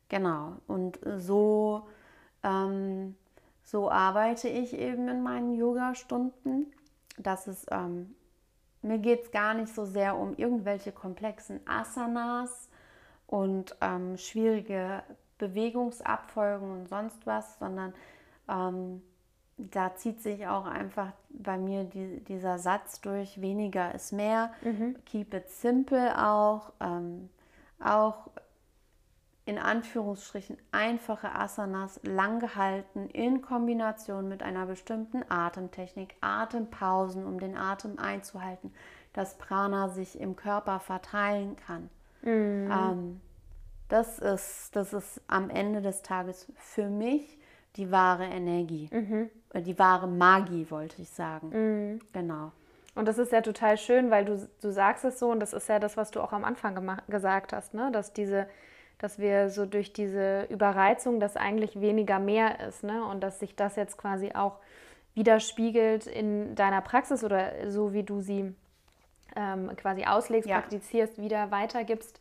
[0.09, 1.87] Genau, und so,
[2.43, 3.15] ähm,
[3.63, 6.73] so arbeite ich eben in meinen Yoga-Stunden.
[7.17, 8.15] Das ist, ähm,
[8.81, 12.69] mir geht es gar nicht so sehr um irgendwelche komplexen Asanas,
[13.31, 15.03] und ähm, schwierige
[15.37, 17.93] Bewegungsabfolgen und sonst was, sondern
[18.47, 19.01] ähm,
[19.69, 24.95] da zieht sich auch einfach bei mir die, dieser Satz durch, weniger ist mehr, mhm.
[25.05, 27.29] keep it simple auch, ähm,
[27.79, 28.29] auch
[29.45, 37.57] in Anführungsstrichen einfache Asanas lang gehalten in Kombination mit einer bestimmten Atemtechnik, Atempausen, um den
[37.57, 38.71] Atem einzuhalten,
[39.13, 41.89] dass Prana sich im Körper verteilen kann.
[42.21, 42.71] Mhm.
[42.71, 43.21] Ähm,
[43.89, 47.37] das, ist, das ist am Ende des Tages für mich
[47.75, 48.89] die wahre Energie.
[48.91, 49.29] Mhm.
[49.53, 51.49] Äh, die wahre Magie, wollte ich sagen.
[51.49, 52.01] Mhm.
[52.13, 52.51] Genau.
[52.95, 55.69] Und das ist ja total schön, weil du, du sagst es so und das ist
[55.69, 57.89] ja das, was du auch am Anfang gesagt hast, ne?
[57.91, 58.47] dass diese
[59.01, 63.03] dass wir so durch diese Überreizung, dass eigentlich weniger mehr ist ne?
[63.03, 64.59] und dass sich das jetzt quasi auch
[65.15, 68.53] widerspiegelt in deiner Praxis oder so wie du sie
[69.35, 70.59] ähm, quasi auslegst, ja.
[70.59, 72.19] praktizierst, wieder weitergibst,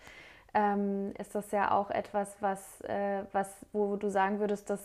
[0.54, 4.80] ähm, ist das ja auch etwas, was, äh, was, wo du sagen würdest, das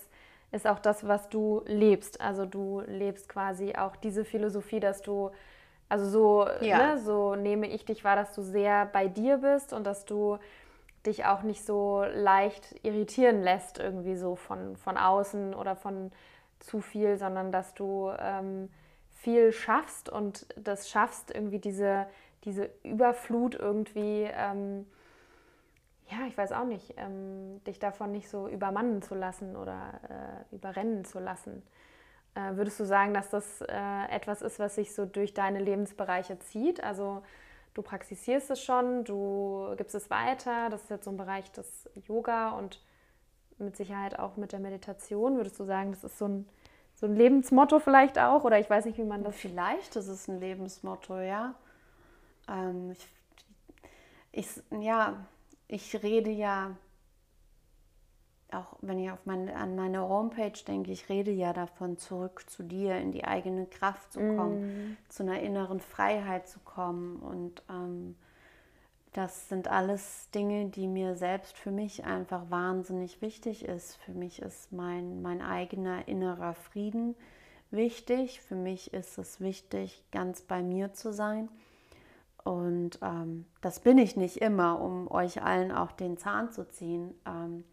[0.51, 2.21] ist auch das, was du lebst.
[2.21, 5.31] Also du lebst quasi auch diese Philosophie, dass du,
[5.89, 6.77] also so, ja.
[6.77, 10.37] ne, so nehme ich dich wahr, dass du sehr bei dir bist und dass du
[11.05, 16.11] dich auch nicht so leicht irritieren lässt, irgendwie so von, von außen oder von
[16.59, 18.69] zu viel, sondern dass du ähm,
[19.11, 22.07] viel schaffst und das schaffst, irgendwie diese,
[22.43, 24.85] diese Überflut irgendwie ähm,
[26.09, 29.99] ja, ich weiß auch nicht, ähm, dich davon nicht so übermannen zu lassen oder
[30.51, 31.63] äh, überrennen zu lassen.
[32.35, 36.37] Äh, würdest du sagen, dass das äh, etwas ist, was sich so durch deine Lebensbereiche
[36.39, 36.83] zieht?
[36.83, 37.23] Also
[37.73, 41.89] du praktizierst es schon, du gibst es weiter, das ist jetzt so ein Bereich des
[42.07, 42.81] Yoga und
[43.57, 45.37] mit Sicherheit auch mit der Meditation.
[45.37, 46.49] Würdest du sagen, das ist so ein,
[46.93, 48.43] so ein Lebensmotto vielleicht auch?
[48.43, 49.35] Oder ich weiß nicht, wie man das.
[49.35, 51.55] Vielleicht ist es ein Lebensmotto, ja.
[52.49, 53.07] Ähm, ich,
[54.31, 54.47] ich,
[54.81, 55.25] ja,
[55.67, 56.75] ich rede ja,
[58.51, 62.63] auch wenn ich auf meine, an meine Homepage denke, ich rede ja davon, zurück zu
[62.63, 64.97] dir, in die eigene Kraft zu kommen, mm.
[65.09, 67.17] zu einer inneren Freiheit zu kommen.
[67.17, 68.15] Und ähm,
[69.13, 73.95] das sind alles Dinge, die mir selbst für mich einfach wahnsinnig wichtig ist.
[73.95, 77.15] Für mich ist mein, mein eigener innerer Frieden
[77.71, 78.41] wichtig.
[78.41, 81.49] Für mich ist es wichtig, ganz bei mir zu sein.
[82.45, 87.15] Und ähm, das bin ich nicht immer, um euch allen auch den Zahn zu ziehen.
[87.25, 87.63] Ähm,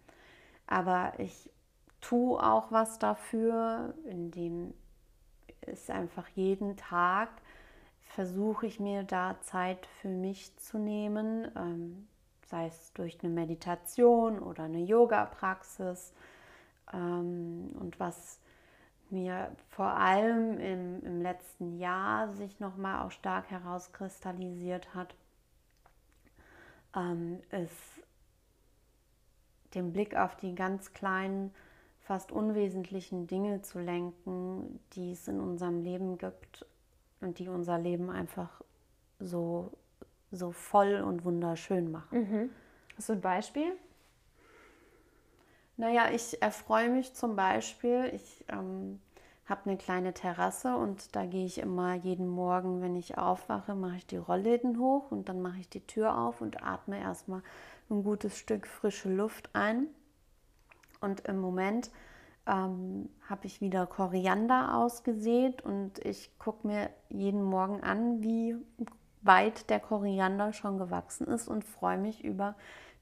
[0.66, 1.50] aber ich
[2.00, 4.72] tue auch was dafür, indem
[5.60, 7.28] es einfach jeden Tag
[8.00, 11.50] versuche ich mir da Zeit für mich zu nehmen.
[11.54, 12.08] Ähm,
[12.46, 16.14] sei es durch eine Meditation oder eine Yoga-Praxis.
[16.94, 18.40] Ähm, und was
[19.12, 25.14] mir vor allem im, im letzten Jahr sich nochmal auch stark herauskristallisiert hat,
[26.96, 28.02] ähm, ist
[29.74, 31.54] den Blick auf die ganz kleinen,
[32.00, 36.66] fast unwesentlichen Dinge zu lenken, die es in unserem Leben gibt
[37.20, 38.60] und die unser Leben einfach
[39.20, 39.70] so,
[40.32, 42.18] so voll und wunderschön machen.
[42.18, 42.50] Mhm.
[42.96, 43.72] Hast du ein Beispiel?
[45.82, 49.00] Naja, ich erfreue mich zum Beispiel, ich ähm,
[49.46, 53.96] habe eine kleine Terrasse und da gehe ich immer jeden Morgen, wenn ich aufwache, mache
[53.96, 57.42] ich die Rollläden hoch und dann mache ich die Tür auf und atme erstmal
[57.90, 59.88] ein gutes Stück frische Luft ein.
[61.00, 61.90] Und im Moment
[62.46, 68.54] ähm, habe ich wieder Koriander ausgesät und ich gucke mir jeden Morgen an, wie
[69.22, 72.54] weit der Koriander schon gewachsen ist und freue mich über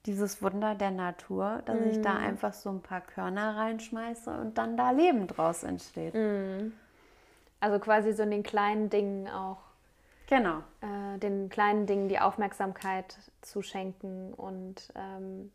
[0.06, 1.90] dieses Wunder der Natur, dass mm.
[1.90, 2.24] ich da mhm.
[2.24, 6.14] einfach so ein paar Körner reinschmeiße und dann da Leben draus entsteht.
[6.14, 6.72] Mm.
[7.60, 9.58] Also quasi so in den kleinen Dingen auch.
[10.26, 10.58] Genau.
[10.80, 15.52] Äh, den kleinen Dingen die Aufmerksamkeit zu schenken und ähm,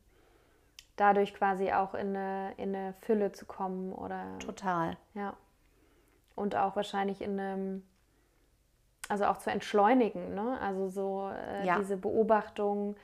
[0.96, 4.38] dadurch quasi auch in eine, in eine Fülle zu kommen oder.
[4.40, 4.98] Total.
[5.14, 5.36] Ja.
[6.36, 7.84] Und auch wahrscheinlich in einem
[9.08, 10.58] also auch zu entschleunigen, ne?
[10.62, 11.78] Also so äh, ja.
[11.78, 12.96] diese Beobachtung,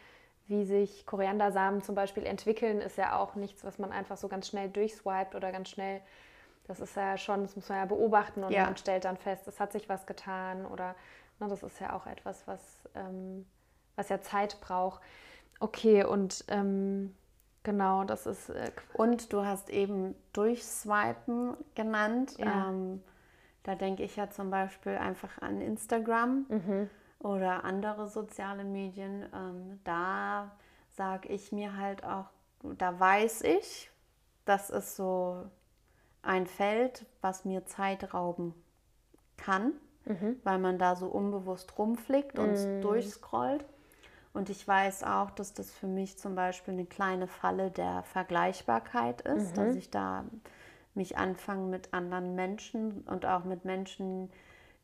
[0.48, 4.48] wie sich Koriandersamen zum Beispiel entwickeln, ist ja auch nichts, was man einfach so ganz
[4.48, 6.02] schnell durchswiped oder ganz schnell.
[6.68, 8.66] Das ist ja schon, das muss man ja beobachten und ja.
[8.66, 10.96] man stellt dann fest, es hat sich was getan oder
[11.40, 12.62] ne, das ist ja auch etwas, was,
[12.96, 13.46] ähm,
[13.96, 15.02] was ja Zeit braucht.
[15.60, 17.16] Okay, und ähm,
[17.64, 18.50] genau, das ist.
[18.50, 22.38] Äh, und du hast eben Durchswipen genannt.
[22.38, 22.70] Ja.
[22.70, 23.04] Ähm,
[23.64, 26.46] da denke ich ja zum Beispiel einfach an Instagram.
[26.50, 26.90] Mhm
[27.24, 30.52] oder andere soziale Medien, ähm, da
[30.90, 32.26] sage ich mir halt auch,
[32.78, 33.90] da weiß ich,
[34.46, 35.46] das ist so
[36.22, 38.54] ein Feld, was mir Zeit rauben
[39.38, 39.74] kann,
[40.06, 40.38] mhm.
[40.44, 42.82] weil man da so unbewusst rumflickt und mhm.
[42.82, 43.66] durchscrollt.
[44.34, 49.22] Und ich weiß auch, dass das für mich zum Beispiel eine kleine Falle der Vergleichbarkeit
[49.22, 49.56] ist, mhm.
[49.56, 50.26] dass ich da
[50.94, 54.30] mich anfange mit anderen Menschen und auch mit Menschen,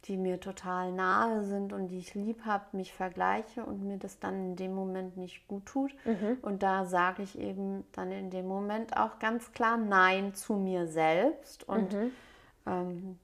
[0.08, 4.20] die mir total nahe sind und die ich lieb habe, mich vergleiche und mir das
[4.20, 5.94] dann in dem Moment nicht gut tut.
[6.06, 6.38] Mhm.
[6.42, 10.88] Und da sage ich eben dann in dem Moment auch ganz klar Nein zu mir
[10.88, 11.68] selbst.
[11.68, 12.12] Und mhm.
[12.66, 13.20] ähm,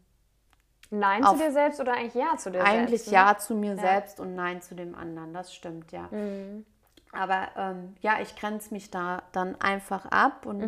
[0.90, 3.08] Nein zu dir selbst oder eigentlich Ja zu dir eigentlich selbst?
[3.08, 3.14] Eigentlich ne?
[3.14, 3.82] Ja zu mir ja.
[3.82, 6.08] selbst und Nein zu dem anderen, das stimmt, ja.
[6.12, 6.66] Mhm.
[7.12, 10.62] Aber ähm, ja, ich grenze mich da dann einfach ab und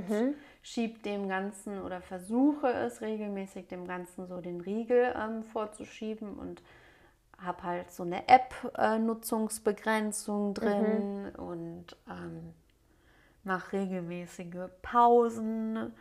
[0.65, 6.39] mhm schiebe dem Ganzen oder versuche es regelmäßig dem Ganzen so den Riegel ähm, vorzuschieben
[6.39, 6.63] und
[7.38, 11.36] habe halt so eine App-Nutzungsbegrenzung drin mhm.
[11.36, 12.56] und ähm,
[13.43, 15.93] mache regelmäßige Pausen,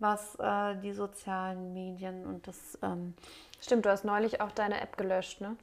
[0.00, 2.76] was äh, die sozialen Medien und das.
[2.82, 3.14] Ähm,
[3.60, 5.54] Stimmt, du hast neulich auch deine App gelöscht, ne?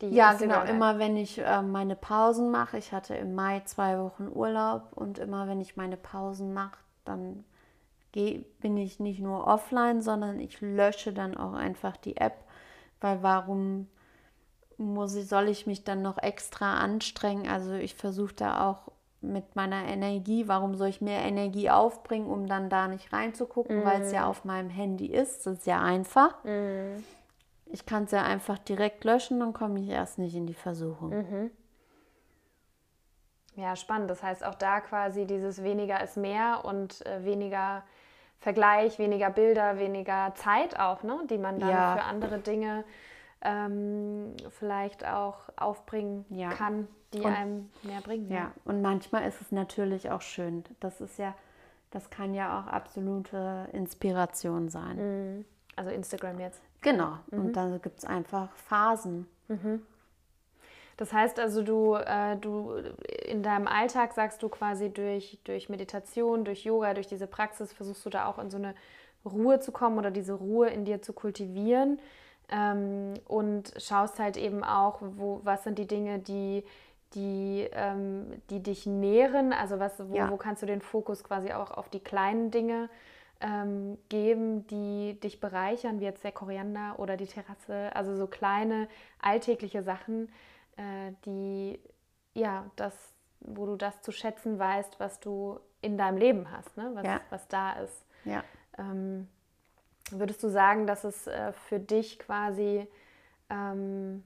[0.00, 0.62] Die ja, genau.
[0.62, 5.18] Immer wenn ich äh, meine Pausen mache, ich hatte im Mai zwei Wochen Urlaub und
[5.18, 7.44] immer wenn ich meine Pausen mache, dann
[8.12, 12.44] bin ich nicht nur offline, sondern ich lösche dann auch einfach die App,
[13.00, 13.88] weil warum
[14.76, 17.48] muss ich, soll ich mich dann noch extra anstrengen?
[17.48, 22.46] Also ich versuche da auch mit meiner Energie, warum soll ich mehr Energie aufbringen, um
[22.46, 23.84] dann da nicht reinzugucken, mm.
[23.84, 25.46] weil es ja auf meinem Handy ist.
[25.46, 26.42] Das ist ja einfach.
[26.44, 27.04] Mm.
[27.66, 31.10] Ich kann es ja einfach direkt löschen, dann komme ich erst nicht in die Versuchung.
[31.10, 31.50] Mhm.
[33.54, 34.10] Ja, spannend.
[34.10, 37.84] Das heißt auch da quasi dieses weniger ist mehr und äh, weniger
[38.40, 41.20] Vergleich, weniger Bilder, weniger Zeit auch, ne?
[41.28, 41.96] die man dann ja.
[41.96, 42.84] für andere Dinge
[43.42, 46.50] ähm, vielleicht auch aufbringen ja.
[46.50, 48.30] kann, die und, einem mehr bringen.
[48.30, 48.36] Ja.
[48.36, 50.64] ja, und manchmal ist es natürlich auch schön.
[50.80, 51.34] Das ist ja,
[51.90, 54.96] das kann ja auch absolute Inspiration sein.
[55.36, 55.44] Mhm.
[55.76, 56.62] Also Instagram jetzt.
[56.80, 57.18] Genau.
[57.30, 57.40] Mhm.
[57.40, 59.28] Und da gibt es einfach Phasen.
[59.48, 59.82] Mhm.
[61.00, 62.74] Das heißt also, du, äh, du
[63.26, 68.04] in deinem Alltag sagst du quasi durch, durch Meditation, durch Yoga, durch diese Praxis, versuchst
[68.04, 68.74] du da auch in so eine
[69.24, 72.00] Ruhe zu kommen oder diese Ruhe in dir zu kultivieren
[72.50, 76.64] ähm, und schaust halt eben auch, wo, was sind die Dinge, die,
[77.14, 80.30] die, ähm, die dich nähren, also was, wo, ja.
[80.30, 82.90] wo kannst du den Fokus quasi auch auf die kleinen Dinge
[83.40, 88.86] ähm, geben, die dich bereichern, wie jetzt der Koriander oder die Terrasse, also so kleine
[89.18, 90.28] alltägliche Sachen,
[90.80, 91.78] äh, die,
[92.34, 92.94] ja, das,
[93.40, 96.90] wo du das zu schätzen weißt, was du in deinem Leben hast, ne?
[96.94, 97.20] was, ja.
[97.30, 98.04] was da ist.
[98.24, 98.42] Ja.
[98.78, 99.28] Ähm,
[100.10, 102.86] würdest du sagen, dass es äh, für dich quasi,
[103.48, 104.24] ähm,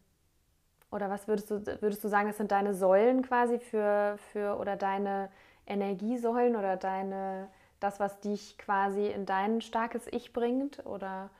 [0.90, 4.76] oder was würdest du, würdest du sagen, das sind deine Säulen quasi für, für oder
[4.76, 5.30] deine
[5.66, 7.48] Energiesäulen oder deine,
[7.80, 10.84] das, was dich quasi in dein starkes Ich bringt?
[10.86, 11.30] Oder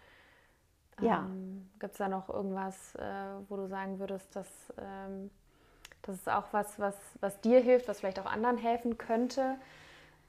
[1.01, 1.29] ja.
[1.79, 3.03] Gibt es da noch irgendwas, äh,
[3.49, 5.31] wo du sagen würdest, dass ähm,
[6.03, 9.57] das ist auch was, was, was dir hilft, was vielleicht auch anderen helfen könnte?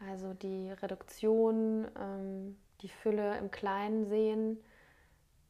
[0.09, 4.57] Also die Reduktion, ähm, die Fülle im Kleinen sehen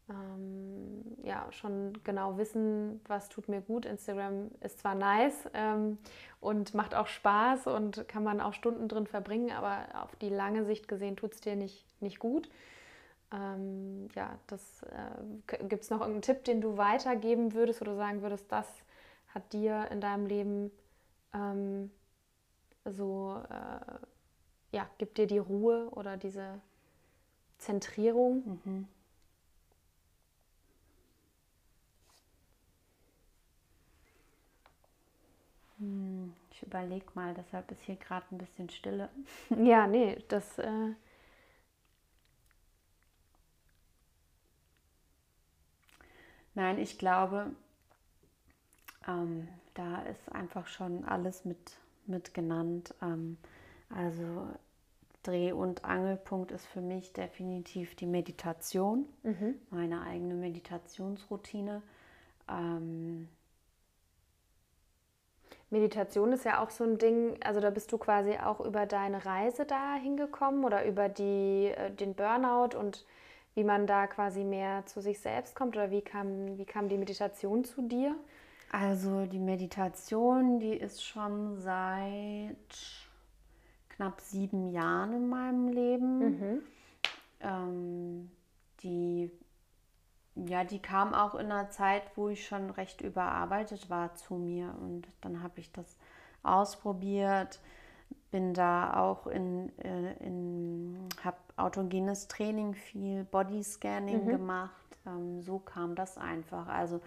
[0.10, 3.86] ähm, ja, schon genau wissen, was tut mir gut.
[3.86, 5.98] Instagram ist zwar nice ähm,
[6.40, 10.66] und macht auch Spaß und kann man auch Stunden drin verbringen, aber auf die lange
[10.66, 12.50] Sicht gesehen tut es dir nicht, nicht gut.
[13.34, 18.22] Ähm, ja, das äh, gibt es noch irgendeinen Tipp, den du weitergeben würdest oder sagen
[18.22, 18.68] würdest, das
[19.34, 20.72] hat dir in deinem Leben
[21.34, 21.92] ähm,
[22.86, 23.96] so, äh,
[24.78, 26.62] ja, gibt dir die Ruhe oder diese
[27.60, 28.60] Zentrierung?
[28.66, 28.88] Mhm.
[35.80, 39.10] Hm, ich überlege mal, deshalb ist hier gerade ein bisschen Stille.
[39.64, 40.58] Ja, nee, das.
[40.60, 40.94] Äh
[46.56, 47.52] Nein, ich glaube,
[49.08, 52.94] ähm, da ist einfach schon alles mit, mit genannt.
[53.02, 53.38] Ähm,
[53.90, 54.48] also
[55.24, 59.56] Dreh- und Angelpunkt ist für mich definitiv die Meditation, mhm.
[59.70, 61.82] meine eigene Meditationsroutine.
[62.50, 63.28] Ähm,
[65.72, 69.26] Meditation ist ja auch so ein Ding, also da bist du quasi auch über deine
[69.26, 73.06] Reise da hingekommen oder über die, äh, den Burnout und
[73.56, 76.98] wie man da quasi mehr zu sich selbst kommt oder wie kam, wie kam die
[76.98, 78.16] Meditation zu dir?
[78.72, 82.56] Also die Meditation, die ist schon seit
[83.90, 86.20] knapp sieben Jahren in meinem Leben.
[86.20, 86.62] Mhm.
[87.42, 88.32] Ähm,
[88.84, 89.32] die
[90.36, 94.76] ja, die kam auch in einer Zeit, wo ich schon recht überarbeitet war zu mir.
[94.82, 95.98] Und dann habe ich das
[96.44, 97.60] ausprobiert,
[98.36, 104.30] bin da auch in, äh, in habe autogenes Training viel, Bodyscanning mhm.
[104.30, 104.98] gemacht.
[105.06, 106.68] Ähm, so kam das einfach.
[106.68, 107.00] Also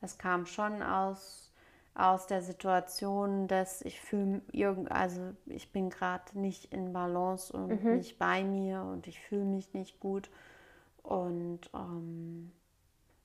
[0.00, 1.50] es kam schon aus,
[1.96, 7.82] aus der Situation, dass ich fühle irgend, also ich bin gerade nicht in Balance und
[7.82, 7.96] mhm.
[7.96, 10.30] nicht bei mir und ich fühle mich nicht gut.
[11.02, 12.52] Und ähm,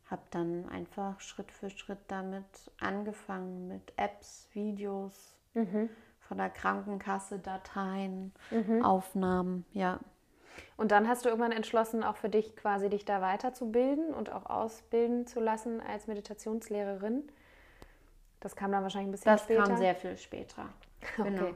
[0.08, 5.92] habe dann einfach Schritt für Schritt damit angefangen mit Apps, Videos mhm.
[6.32, 8.86] Von der Krankenkasse, Dateien, mhm.
[8.86, 10.00] Aufnahmen, ja.
[10.78, 14.46] Und dann hast du irgendwann entschlossen, auch für dich quasi dich da weiterzubilden und auch
[14.46, 17.24] ausbilden zu lassen als Meditationslehrerin.
[18.40, 19.60] Das kam dann wahrscheinlich ein bisschen das später.
[19.60, 20.70] Das kam sehr viel später.
[21.18, 21.42] Genau.
[21.42, 21.54] Okay.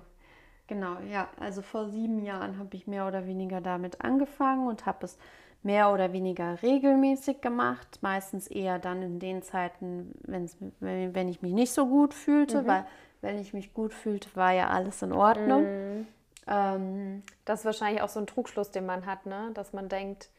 [0.67, 1.29] Genau, ja.
[1.39, 5.17] Also vor sieben Jahren habe ich mehr oder weniger damit angefangen und habe es
[5.63, 11.53] mehr oder weniger regelmäßig gemacht, meistens eher dann in den Zeiten, wenn's, wenn ich mich
[11.53, 12.67] nicht so gut fühlte, mhm.
[12.67, 12.85] weil
[13.21, 15.63] wenn ich mich gut fühlte, war ja alles in Ordnung.
[15.63, 16.07] Mhm.
[16.47, 19.51] Ähm, das ist wahrscheinlich auch so ein Trugschluss, den man hat, ne?
[19.53, 20.29] dass man denkt,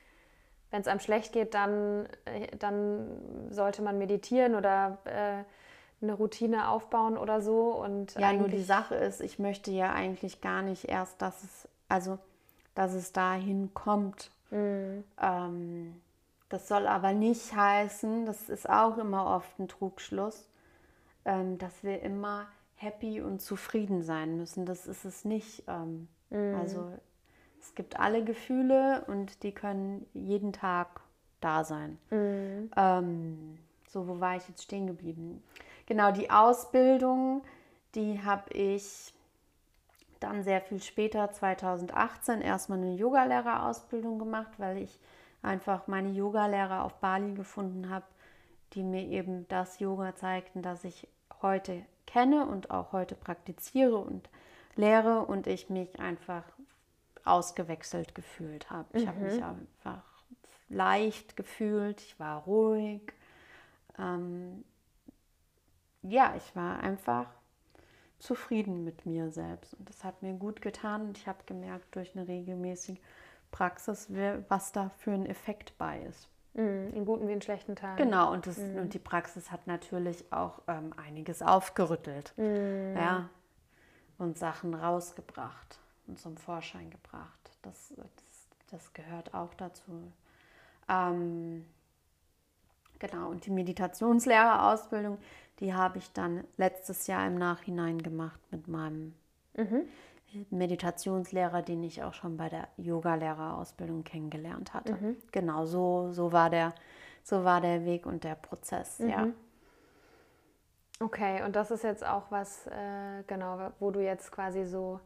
[0.71, 5.45] wenn es einem schlecht geht, dann, äh, dann sollte man meditieren oder äh,
[6.05, 7.73] eine Routine aufbauen oder so.
[7.73, 11.69] Und ja, nur die Sache ist, ich möchte ja eigentlich gar nicht erst, dass es,
[11.89, 12.19] also
[12.75, 15.05] dass es dahin kommt, Mhm.
[15.21, 16.03] Ähm,
[16.49, 20.49] das soll aber nicht heißen, das ist auch immer oft ein Trugschluss,
[21.25, 24.67] ähm, dass wir immer happy und zufrieden sein müssen.
[24.67, 25.65] Das ist es nicht.
[25.67, 26.55] Ähm, mhm.
[26.55, 26.93] Also
[27.61, 31.01] es gibt alle Gefühle und die können jeden Tag
[31.41, 31.99] da sein.
[32.11, 32.71] Mhm.
[32.77, 33.59] Ähm,
[33.89, 35.43] so, wo war ich jetzt stehen geblieben?
[35.87, 37.43] Genau, die Ausbildung,
[37.95, 39.15] die habe ich
[40.21, 44.99] dann sehr viel später, 2018, erstmal eine Yogalehrerausbildung gemacht, weil ich
[45.43, 48.07] einfach meine Yogalehrer auf Bali gefunden habe,
[48.73, 51.09] die mir eben das Yoga zeigten, das ich
[51.42, 54.29] heute kenne und auch heute praktiziere und
[54.77, 56.44] lehre und ich mich einfach
[57.25, 58.87] ausgewechselt gefühlt habe.
[58.96, 59.09] Ich mhm.
[59.09, 60.03] habe mich einfach
[60.68, 63.03] leicht gefühlt, ich war ruhig.
[63.99, 64.64] Ähm,
[66.03, 67.26] ja, ich war einfach
[68.18, 69.74] zufrieden mit mir selbst.
[69.74, 72.99] Und das hat mir gut getan und ich habe gemerkt durch eine regelmäßige
[73.51, 74.09] Praxis,
[74.49, 76.28] was da für ein Effekt bei ist.
[76.57, 77.97] Mm, in guten wie in schlechten Tagen.
[77.97, 78.79] Genau, und, das, mm.
[78.79, 82.33] und die Praxis hat natürlich auch ähm, einiges aufgerüttelt.
[82.37, 82.97] Mm.
[82.97, 83.29] Ja,
[84.19, 87.51] und Sachen rausgebracht und zum Vorschein gebracht.
[87.61, 90.13] Das, das, das gehört auch dazu.
[90.89, 91.67] Ähm,
[92.99, 95.19] genau, und die Meditationslehrerausbildung,
[95.61, 99.15] die habe ich dann letztes Jahr im Nachhinein gemacht mit meinem
[99.57, 99.83] mhm.
[100.51, 104.95] Meditationslehrer, den ich auch schon bei der Yogalehrerausbildung kennengelernt hatte.
[104.95, 105.16] Mhm.
[105.33, 106.74] Genau, so, so, war der,
[107.22, 109.09] so war der Weg und der Prozess, mhm.
[109.09, 109.29] ja.
[110.99, 115.01] Okay, und das ist jetzt auch was, äh, genau, wo du jetzt quasi so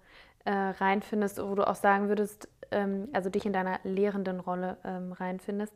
[0.44, 5.12] äh, reinfindest, wo du auch sagen würdest, ähm, also dich in deiner lehrenden Rolle ähm,
[5.12, 5.74] reinfindest.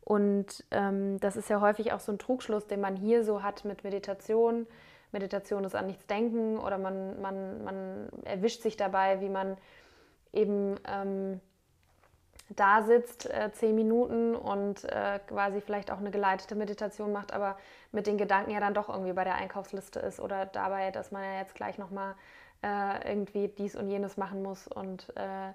[0.00, 3.64] Und ähm, das ist ja häufig auch so ein Trugschluss, den man hier so hat
[3.64, 4.66] mit Meditation.
[5.12, 9.56] Meditation ist an nichts denken oder man, man, man erwischt sich dabei, wie man
[10.32, 11.40] eben ähm,
[12.56, 17.56] da sitzt, äh, zehn Minuten und äh, quasi vielleicht auch eine geleitete Meditation macht, aber
[17.92, 21.22] mit den Gedanken ja dann doch irgendwie bei der Einkaufsliste ist oder dabei, dass man
[21.22, 22.14] ja jetzt gleich nochmal
[22.62, 25.52] äh, irgendwie dies und jenes machen muss und äh,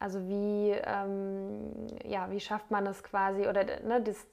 [0.00, 4.26] also wie, ähm, ja, wie schafft man es quasi oder ne, das,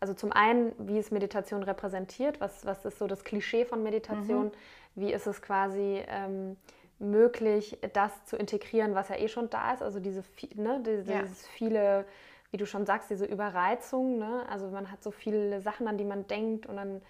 [0.00, 4.46] also zum einen, wie ist Meditation repräsentiert, was, was ist so das Klischee von Meditation,
[4.46, 4.52] mhm.
[4.94, 6.56] wie ist es quasi ähm,
[6.98, 9.82] möglich, das zu integrieren, was ja eh schon da ist.
[9.82, 10.22] Also diese,
[10.54, 11.48] ne, dieses ja.
[11.52, 12.04] viele,
[12.50, 14.18] wie du schon sagst, diese Überreizung.
[14.18, 14.44] Ne?
[14.48, 17.02] Also man hat so viele Sachen, an die man denkt und an,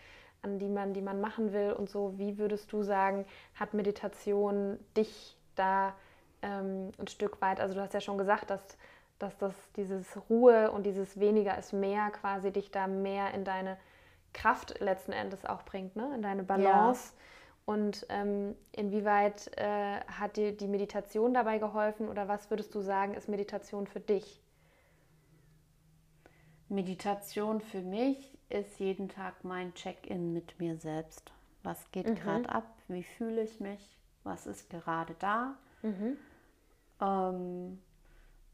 [0.43, 2.15] an die man, die man machen will und so.
[2.17, 5.95] Wie würdest du sagen, hat Meditation dich da
[6.43, 8.79] ähm, ein Stück weit, also du hast ja schon gesagt, dass,
[9.19, 13.77] dass das dieses Ruhe und dieses weniger ist mehr quasi dich da mehr in deine
[14.33, 16.15] Kraft letzten Endes auch bringt, ne?
[16.15, 17.13] in deine Balance.
[17.15, 17.19] Ja
[17.69, 23.13] und ähm, inwieweit äh, hat dir die Meditation dabei geholfen oder was würdest du sagen,
[23.13, 24.41] ist Meditation für dich?
[26.71, 31.31] Meditation für mich ist jeden Tag mein Check-in mit mir selbst.
[31.63, 32.15] Was geht mhm.
[32.15, 32.65] gerade ab?
[32.89, 33.99] Wie fühle ich mich?
[34.25, 35.55] Was ist gerade da?
[35.83, 36.17] Mhm.
[37.03, 37.83] Ähm,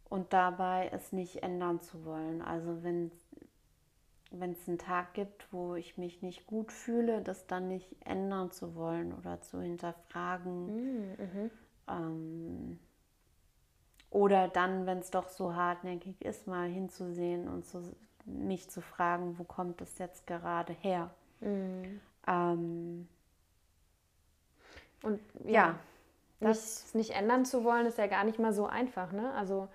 [0.09, 2.43] und dabei es nicht ändern zu wollen.
[2.43, 3.11] Also wenn
[4.41, 8.51] wenn es einen Tag gibt, wo ich mich nicht gut fühle, das dann nicht ändern
[8.51, 10.67] zu wollen oder zu hinterfragen.
[10.67, 11.51] Mm, mhm.
[11.89, 12.79] Ähm,
[14.11, 17.83] oder dann, wenn es doch so hartnäckig ist, mal hinzusehen und zu,
[18.25, 21.11] mich zu fragen, wo kommt es jetzt gerade her?
[21.41, 22.01] Mm.
[22.27, 23.09] Ähm,
[25.03, 25.79] und ja, ja
[26.41, 29.13] das nicht, nicht ändern zu wollen, ist ja gar nicht mal so einfach.
[29.13, 29.33] Ne?
[29.35, 29.69] Also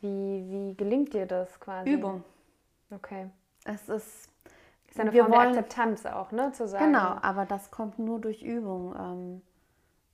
[0.00, 1.92] wie, wie gelingt dir das quasi?
[1.92, 2.24] Übung.
[2.90, 3.30] Okay.
[3.64, 4.28] Es ist,
[4.88, 6.52] ist eine Form wollen, der Akzeptanz auch, ne?
[6.52, 6.86] Zu sagen.
[6.86, 8.94] Genau, aber das kommt nur durch Übung.
[8.98, 9.42] Ähm,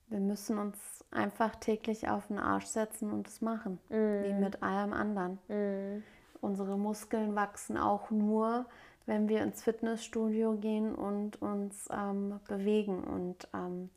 [0.08, 4.24] wir müssen uns einfach täglich auf den Arsch setzen und es machen, mm.
[4.24, 5.38] wie mit allem anderen.
[5.48, 6.02] Mm.
[6.40, 8.66] Unsere Muskeln wachsen auch nur,
[9.06, 13.90] wenn wir ins Fitnessstudio gehen und uns ähm, bewegen und ähm,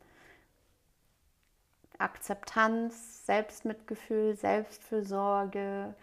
[1.98, 5.94] Akzeptanz, Selbstmitgefühl, Selbstfürsorge,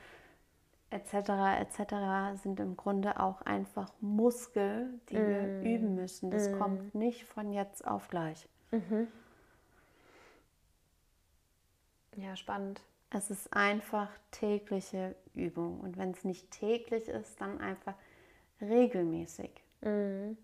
[0.90, 1.14] etc.
[1.60, 2.42] etc.
[2.42, 5.28] sind im Grunde auch einfach Muskel, die mm.
[5.28, 6.32] wir üben müssen.
[6.32, 6.60] Das mm.
[6.60, 8.48] kommt nicht von jetzt auf gleich.
[8.72, 9.08] Mhm.
[12.18, 12.82] Ja, spannend.
[13.10, 15.80] Es ist einfach tägliche Übung.
[15.80, 17.94] Und wenn es nicht täglich ist, dann einfach
[18.62, 19.52] regelmäßig.
[19.82, 20.38] Mm.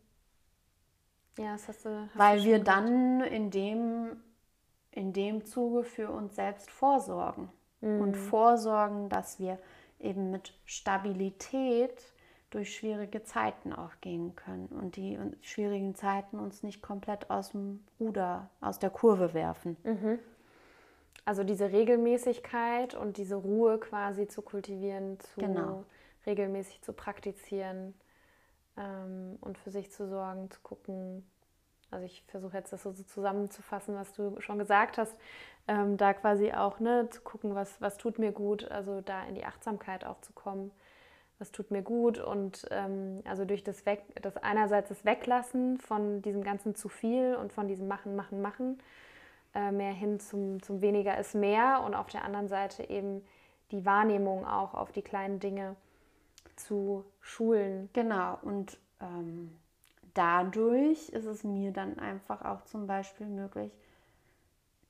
[1.37, 1.89] Ja, das hast du.
[1.89, 4.21] Hast Weil wir dann in dem,
[4.91, 7.49] in dem Zuge für uns selbst vorsorgen.
[7.81, 9.57] Und vorsorgen, dass wir
[9.99, 12.13] eben mit Stabilität
[12.51, 17.83] durch schwierige Zeiten auch gehen können und die schwierigen Zeiten uns nicht komplett aus dem
[17.99, 19.77] Ruder, aus der Kurve werfen.
[19.83, 20.19] Mhm.
[21.23, 25.85] Also diese Regelmäßigkeit und diese Ruhe quasi zu kultivieren, zu genau.
[26.25, 27.93] regelmäßig zu praktizieren
[28.75, 31.25] ähm, und für sich zu sorgen, zu gucken.
[31.91, 35.15] Also ich versuche jetzt das so zusammenzufassen, was du schon gesagt hast,
[35.67, 39.35] ähm, da quasi auch ne, zu gucken, was, was tut mir gut, also da in
[39.35, 40.71] die Achtsamkeit auch zu kommen,
[41.41, 42.19] was tut mir gut?
[42.19, 47.35] Und ähm, also durch das, Weg, das einerseits das Weglassen von diesem ganzen zu viel
[47.35, 48.79] und von diesem Machen, Machen, Machen,
[49.55, 51.81] äh, mehr hin zum, zum weniger ist mehr.
[51.85, 53.25] Und auf der anderen Seite eben
[53.71, 55.75] die Wahrnehmung auch auf die kleinen Dinge
[56.55, 57.89] zu schulen.
[57.93, 59.57] Genau, und ähm,
[60.13, 63.71] dadurch ist es mir dann einfach auch zum Beispiel möglich,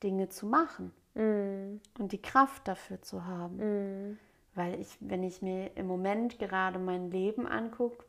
[0.03, 1.79] Dinge zu machen mm.
[1.99, 3.57] und die Kraft dafür zu haben.
[3.57, 4.17] Mm.
[4.55, 8.03] Weil ich, wenn ich mir im Moment gerade mein Leben angucke,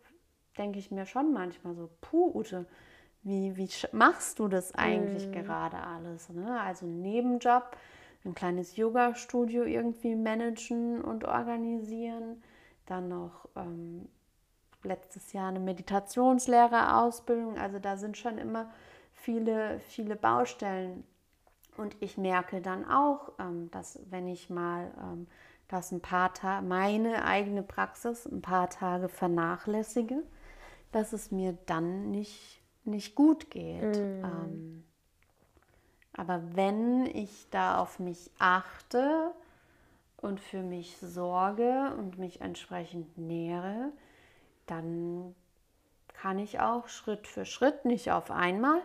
[0.59, 2.67] denke ich mir schon manchmal so, puh, Ute,
[3.23, 5.33] wie, wie machst du das eigentlich mm.
[5.33, 6.29] gerade alles?
[6.31, 6.61] Ne?
[6.61, 7.77] Also Nebenjob,
[8.25, 12.43] ein kleines Yoga-Studio irgendwie managen und organisieren,
[12.87, 14.09] dann noch ähm,
[14.85, 17.59] letztes Jahr eine Meditationslehrerausbildung.
[17.59, 18.71] Also da sind schon immer
[19.13, 21.05] viele, viele Baustellen
[21.77, 25.27] und ich merke dann auch, ähm, dass wenn ich mal ähm,
[25.69, 30.23] das ein paar Tage, meine eigene Praxis ein paar Tage vernachlässige,
[30.93, 33.97] dass es mir dann nicht, nicht gut geht.
[33.97, 34.25] Mm.
[34.25, 34.85] Ähm,
[36.15, 39.33] aber wenn ich da auf mich achte
[40.19, 43.93] und für mich sorge und mich entsprechend nähere,
[44.67, 45.35] dann
[46.15, 48.81] kann ich auch Schritt für Schritt, nicht auf einmal,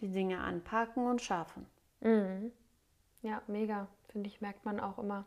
[0.00, 1.66] die Dinge anpacken und schaffen.
[2.00, 2.52] Mhm.
[3.22, 3.86] Ja, mega.
[4.08, 5.24] Finde ich, merkt man auch immer.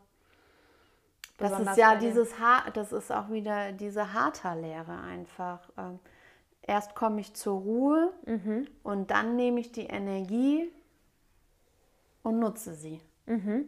[1.38, 5.68] Das ist ja dieses ha das ist auch wieder diese Hatha-Lehre einfach.
[5.76, 5.98] Ähm,
[6.62, 8.68] erst komme ich zur Ruhe mhm.
[8.82, 10.70] und dann nehme ich die Energie
[12.22, 13.66] und nutze sie, mhm.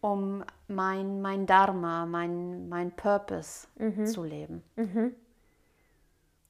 [0.00, 4.06] um mein, mein Dharma, mein, mein Purpose mhm.
[4.06, 4.62] zu leben.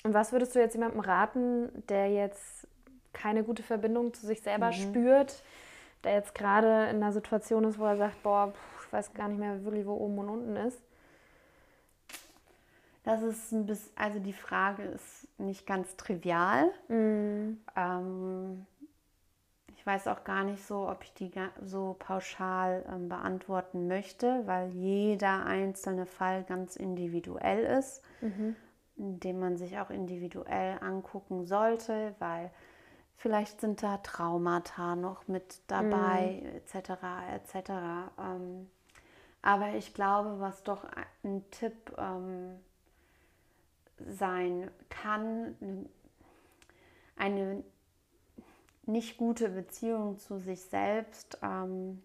[0.05, 2.67] Und was würdest du jetzt jemandem raten, der jetzt
[3.13, 4.73] keine gute Verbindung zu sich selber mhm.
[4.73, 5.43] spürt,
[6.05, 8.53] der jetzt gerade in einer Situation ist, wo er sagt, boah,
[8.87, 10.81] ich weiß gar nicht mehr wirklich, wo oben und unten ist?
[13.03, 16.71] Das ist ein bisschen, also die Frage ist nicht ganz trivial.
[16.89, 17.59] Mhm.
[17.75, 18.67] Ähm,
[19.75, 21.31] ich weiß auch gar nicht so, ob ich die
[21.63, 28.57] so pauschal ähm, beantworten möchte, weil jeder einzelne Fall ganz individuell ist, mhm.
[28.99, 32.51] Den man sich auch individuell angucken sollte, weil
[33.17, 36.57] vielleicht sind da Traumata noch mit dabei, mhm.
[36.57, 36.91] etc.
[37.35, 37.71] etc.
[38.19, 38.69] Ähm,
[39.41, 40.85] aber ich glaube, was doch
[41.23, 42.59] ein Tipp ähm,
[43.99, 45.89] sein kann,
[47.17, 47.63] eine
[48.87, 52.03] nicht gute Beziehung zu sich selbst, ähm,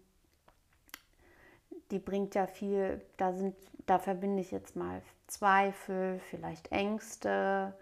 [1.90, 7.74] die bringt ja viel, da sind, da verbinde ich jetzt mal Zweifel, vielleicht Ängste,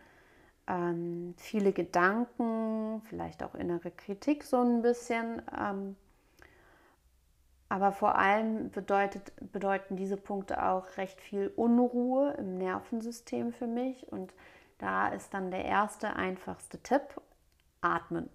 [0.67, 5.43] ähm, viele Gedanken, vielleicht auch innere Kritik so ein bisschen.
[5.59, 5.97] Ähm,
[7.69, 14.13] aber vor allem bedeutet, bedeuten diese Punkte auch recht viel Unruhe im Nervensystem für mich.
[14.13, 14.35] Und
[14.77, 17.03] da ist dann der erste, einfachste Tipp,
[17.81, 18.29] atmen.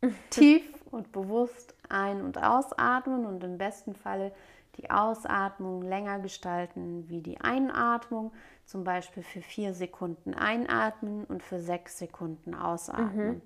[0.30, 4.32] Tief und bewusst ein- und ausatmen und im besten Falle
[4.78, 8.32] die Ausatmung länger gestalten wie die Einatmung.
[8.64, 13.28] Zum Beispiel für vier Sekunden einatmen und für sechs Sekunden ausatmen.
[13.28, 13.42] Mhm.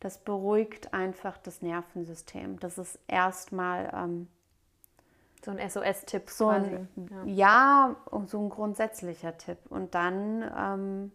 [0.00, 2.60] Das beruhigt einfach das Nervensystem.
[2.60, 4.28] Das ist erstmal ähm,
[5.44, 6.48] so ein SOS-Tipp so.
[6.48, 6.88] Ein,
[7.24, 7.24] ja.
[7.24, 9.58] ja, so ein grundsätzlicher Tipp.
[9.68, 11.12] Und dann, ähm,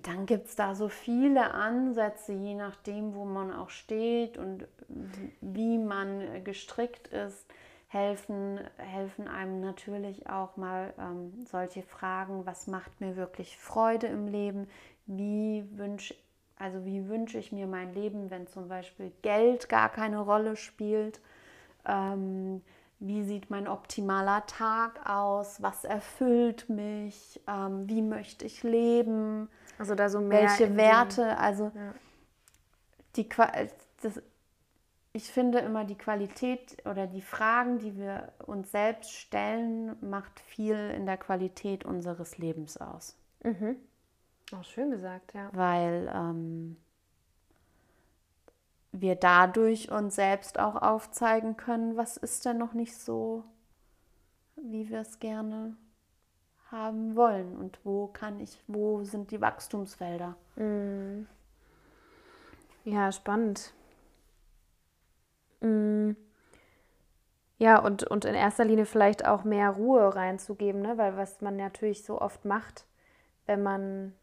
[0.00, 4.66] dann gibt es da so viele Ansätze, je nachdem, wo man auch steht und
[5.40, 7.46] wie man gestrickt ist,
[7.88, 14.26] helfen, helfen einem natürlich auch mal ähm, solche Fragen, was macht mir wirklich Freude im
[14.26, 14.68] Leben,
[15.06, 16.14] wie wünsche
[16.58, 21.20] also wie wünsche ich mir mein Leben, wenn zum Beispiel Geld gar keine Rolle spielt?
[21.86, 22.62] Ähm,
[23.00, 29.48] wie sieht mein optimaler Tag aus, was erfüllt mich, ähm, wie möchte ich leben,
[29.78, 31.94] also da so mehr welche Werte, also ja.
[33.16, 33.28] die
[34.02, 34.22] das,
[35.12, 40.76] ich finde immer die Qualität oder die Fragen, die wir uns selbst stellen, macht viel
[40.90, 43.16] in der Qualität unseres Lebens aus.
[43.42, 43.76] Mhm.
[44.52, 45.50] Auch schön gesagt, ja.
[45.52, 46.76] Weil ähm,
[48.92, 53.44] wir dadurch uns selbst auch aufzeigen können, was ist denn noch nicht so,
[54.56, 55.76] wie wir es gerne
[56.70, 60.36] haben wollen und wo kann ich, wo sind die Wachstumsfelder.
[60.56, 61.26] Mm.
[62.84, 63.72] Ja, spannend.
[65.60, 66.12] Mm.
[67.58, 70.96] Ja, und, und in erster Linie vielleicht auch mehr Ruhe reinzugeben, ne?
[70.96, 72.86] weil was man natürlich so oft macht,
[73.46, 74.14] wenn man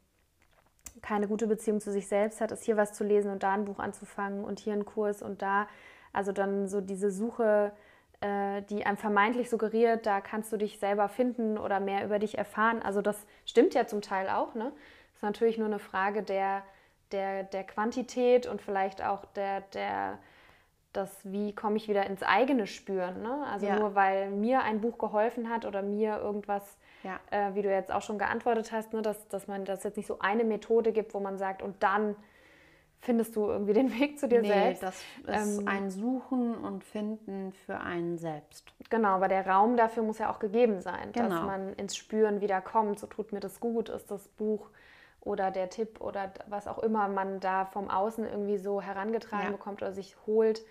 [1.02, 3.66] keine gute Beziehung zu sich selbst hat, ist hier was zu lesen und da ein
[3.66, 5.68] Buch anzufangen und hier einen Kurs und da,
[6.14, 7.74] also dann so diese Suche,
[8.22, 12.82] die einem vermeintlich suggeriert, da kannst du dich selber finden oder mehr über dich erfahren.
[12.82, 14.72] Also das stimmt ja zum Teil auch, ne?
[15.12, 16.64] Das ist natürlich nur eine Frage der,
[17.12, 20.18] der, der Quantität und vielleicht auch der, der,
[20.92, 23.22] das, wie komme ich wieder ins eigene Spüren.
[23.22, 23.46] Ne?
[23.52, 23.78] Also ja.
[23.78, 27.20] nur weil mir ein Buch geholfen hat oder mir irgendwas ja.
[27.30, 30.08] Äh, wie du jetzt auch schon geantwortet hast, ne, dass, dass man das jetzt nicht
[30.08, 32.16] so eine Methode gibt, wo man sagt, und dann
[33.02, 34.84] findest du irgendwie den Weg zu dir nee, selbst.
[34.84, 34.96] Das
[35.46, 38.74] ist ähm, ein Suchen und Finden für einen selbst.
[38.90, 41.30] Genau, aber der Raum dafür muss ja auch gegeben sein, genau.
[41.30, 43.00] dass man ins Spüren wieder kommt.
[43.00, 44.70] So tut mir das gut, ist das Buch
[45.22, 49.52] oder der Tipp oder was auch immer man da vom Außen irgendwie so herangetragen ja.
[49.52, 50.64] bekommt oder sich holt.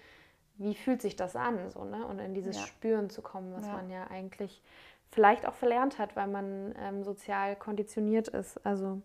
[0.57, 1.71] Wie fühlt sich das an?
[1.71, 2.07] So, ne?
[2.07, 2.63] Und in dieses ja.
[2.63, 3.73] Spüren zu kommen, was ja.
[3.73, 4.63] man ja eigentlich
[5.11, 9.01] vielleicht auch verlernt hat, weil man ähm, sozial konditioniert ist, also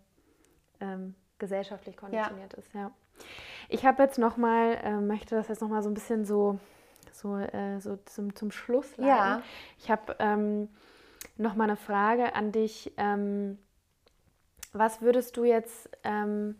[0.80, 2.92] ähm, gesellschaftlich konditioniert ist, ja.
[3.68, 6.58] Ich habe jetzt noch mal, äh, möchte das jetzt noch mal so ein bisschen so,
[7.12, 9.06] so, äh, so zum, zum Schluss leiten.
[9.06, 9.42] Ja.
[9.78, 10.68] Ich habe ähm,
[11.36, 12.92] noch mal eine Frage an dich.
[12.96, 13.58] Ähm,
[14.72, 16.56] was würdest du jetzt, ähm,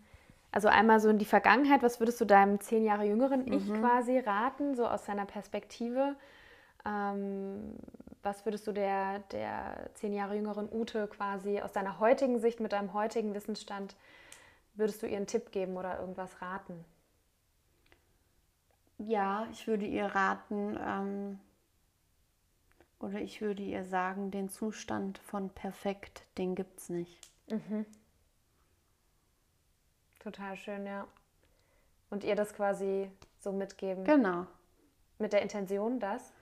[0.52, 3.80] also einmal so in die Vergangenheit, was würdest du deinem zehn Jahre jüngeren Ich mhm.
[3.80, 6.16] quasi raten, so aus seiner Perspektive?
[6.84, 7.76] Ähm,
[8.22, 12.72] was würdest du der, der zehn Jahre jüngeren Ute quasi aus deiner heutigen Sicht mit
[12.72, 13.96] deinem heutigen Wissensstand,
[14.80, 16.84] würdest du ihr einen Tipp geben oder irgendwas raten?
[18.98, 21.40] Ja, ich würde ihr raten, ähm,
[22.98, 27.30] oder ich würde ihr sagen, den Zustand von perfekt, den gibt es nicht.
[27.48, 27.86] Mhm.
[30.18, 31.06] Total schön, ja.
[32.10, 34.04] Und ihr das quasi so mitgeben.
[34.04, 34.46] Genau.
[35.18, 36.32] Mit der Intention, dass?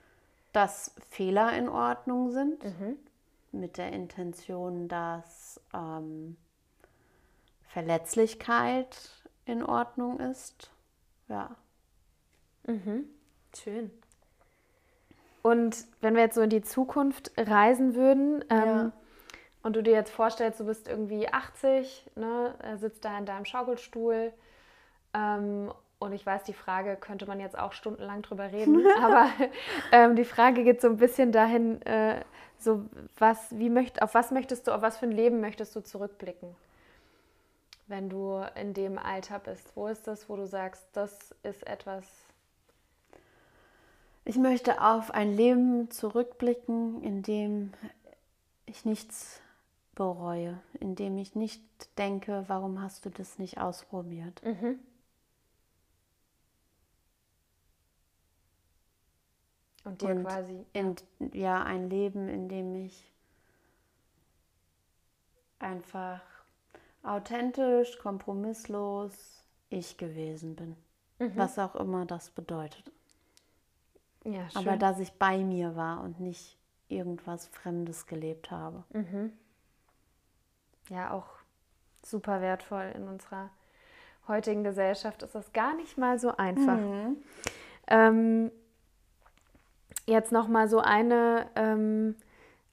[0.51, 2.63] Dass Fehler in Ordnung sind.
[2.63, 2.97] Mhm.
[3.51, 6.35] Mit der Intention, dass ähm,
[7.69, 9.11] Verletzlichkeit
[9.45, 10.69] in Ordnung ist.
[11.27, 11.55] Ja.
[12.65, 13.05] Mhm.
[13.55, 13.91] Schön.
[15.41, 18.91] Und wenn wir jetzt so in die Zukunft reisen würden ähm, ja.
[19.63, 24.33] und du dir jetzt vorstellst, du bist irgendwie 80, ne, sitzt da in deinem Schaukelstuhl
[25.13, 29.29] ähm, und ich weiß, die Frage könnte man jetzt auch stundenlang drüber reden, aber
[29.91, 32.21] ähm, die Frage geht so ein bisschen dahin, äh,
[32.57, 32.85] so
[33.17, 36.55] was, wie möcht, auf was möchtest du, auf was für ein Leben möchtest du zurückblicken,
[37.89, 39.75] wenn du in dem Alter bist?
[39.75, 42.05] Wo ist das, wo du sagst, das ist etwas,
[44.25, 47.73] ich möchte auf ein Leben zurückblicken, in dem
[48.65, 49.41] ich nichts
[49.95, 51.61] bereue, in dem ich nicht
[51.97, 54.41] denke, warum hast du das nicht ausprobiert.
[54.45, 54.79] Mhm.
[59.83, 60.65] Und dir Und quasi.
[60.73, 60.95] In,
[61.33, 63.11] ja, ein Leben, in dem ich
[65.59, 66.21] einfach
[67.03, 70.75] authentisch, kompromisslos ich gewesen bin.
[71.19, 71.31] Mhm.
[71.35, 72.91] Was auch immer das bedeutet.
[74.23, 74.67] Ja, schön.
[74.67, 78.83] Aber dass ich bei mir war und nicht irgendwas Fremdes gelebt habe.
[78.91, 79.33] Mhm.
[80.89, 81.27] Ja, auch
[82.03, 83.49] super wertvoll in unserer
[84.27, 86.77] heutigen Gesellschaft ist das gar nicht mal so einfach.
[86.77, 87.17] Mhm.
[87.87, 88.51] Ähm,
[90.05, 92.15] jetzt noch mal so eine, ähm,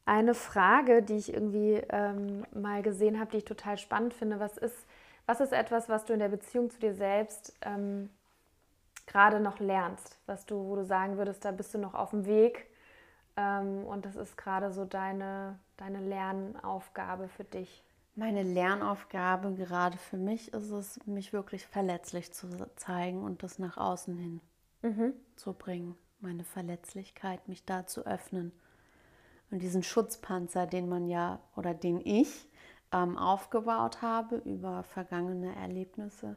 [0.06, 4.40] eine Frage, die ich irgendwie ähm, mal gesehen habe, die ich total spannend finde.
[4.40, 4.86] Was ist,
[5.26, 8.08] was ist etwas, was du in der Beziehung zu dir selbst ähm,
[9.06, 12.24] gerade noch lernst, was du, wo du sagen würdest, da bist du noch auf dem
[12.24, 12.70] Weg
[13.36, 17.82] ähm, und das ist gerade so deine, deine Lernaufgabe für dich?
[18.14, 23.76] Meine Lernaufgabe gerade für mich ist es, mich wirklich verletzlich zu zeigen und das nach
[23.76, 24.40] außen hin
[24.82, 25.12] mhm.
[25.34, 25.96] zu bringen.
[26.20, 28.52] Meine Verletzlichkeit, mich da zu öffnen.
[29.50, 32.48] Und diesen Schutzpanzer, den man ja oder den ich
[32.92, 36.36] ähm, aufgebaut habe über vergangene Erlebnisse,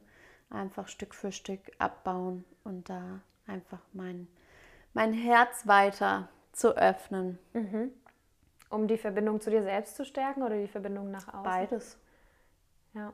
[0.50, 4.28] einfach Stück für Stück abbauen und da einfach mein,
[4.94, 7.40] mein Herz weiter zu öffnen.
[7.54, 7.92] Mhm.
[8.70, 11.44] Um die Verbindung zu dir selbst zu stärken oder die Verbindung nach außen?
[11.44, 11.98] Beides.
[12.94, 13.14] Ja.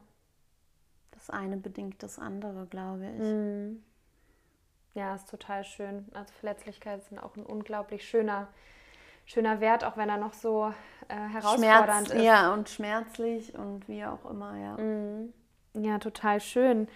[1.11, 3.19] Das eine bedingt das andere, glaube ich.
[3.19, 3.83] Mhm.
[4.93, 6.07] Ja, ist total schön.
[6.13, 8.47] Also Verletzlichkeit ist auch ein unglaublich schöner,
[9.25, 10.71] schöner Wert, auch wenn er noch so
[11.07, 12.23] äh, herausfordernd Schmerz, ist.
[12.23, 14.77] Ja, und schmerzlich und wie auch immer, ja.
[14.77, 15.33] Mhm.
[15.73, 16.87] Ja, total schön.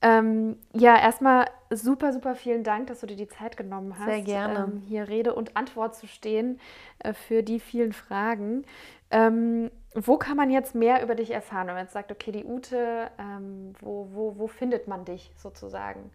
[0.00, 4.22] Ähm, ja, erstmal super, super vielen Dank, dass du dir die Zeit genommen hast, Sehr
[4.22, 4.70] gerne.
[4.72, 6.60] Ähm, hier Rede und Antwort zu stehen
[7.00, 8.64] äh, für die vielen Fragen.
[9.10, 12.44] Ähm, wo kann man jetzt mehr über dich erfahren, wenn man jetzt sagt, okay, die
[12.44, 16.10] Ute, ähm, wo, wo, wo findet man dich sozusagen?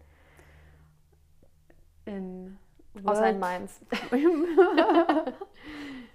[2.06, 2.58] In
[3.04, 3.82] Außer in Mainz.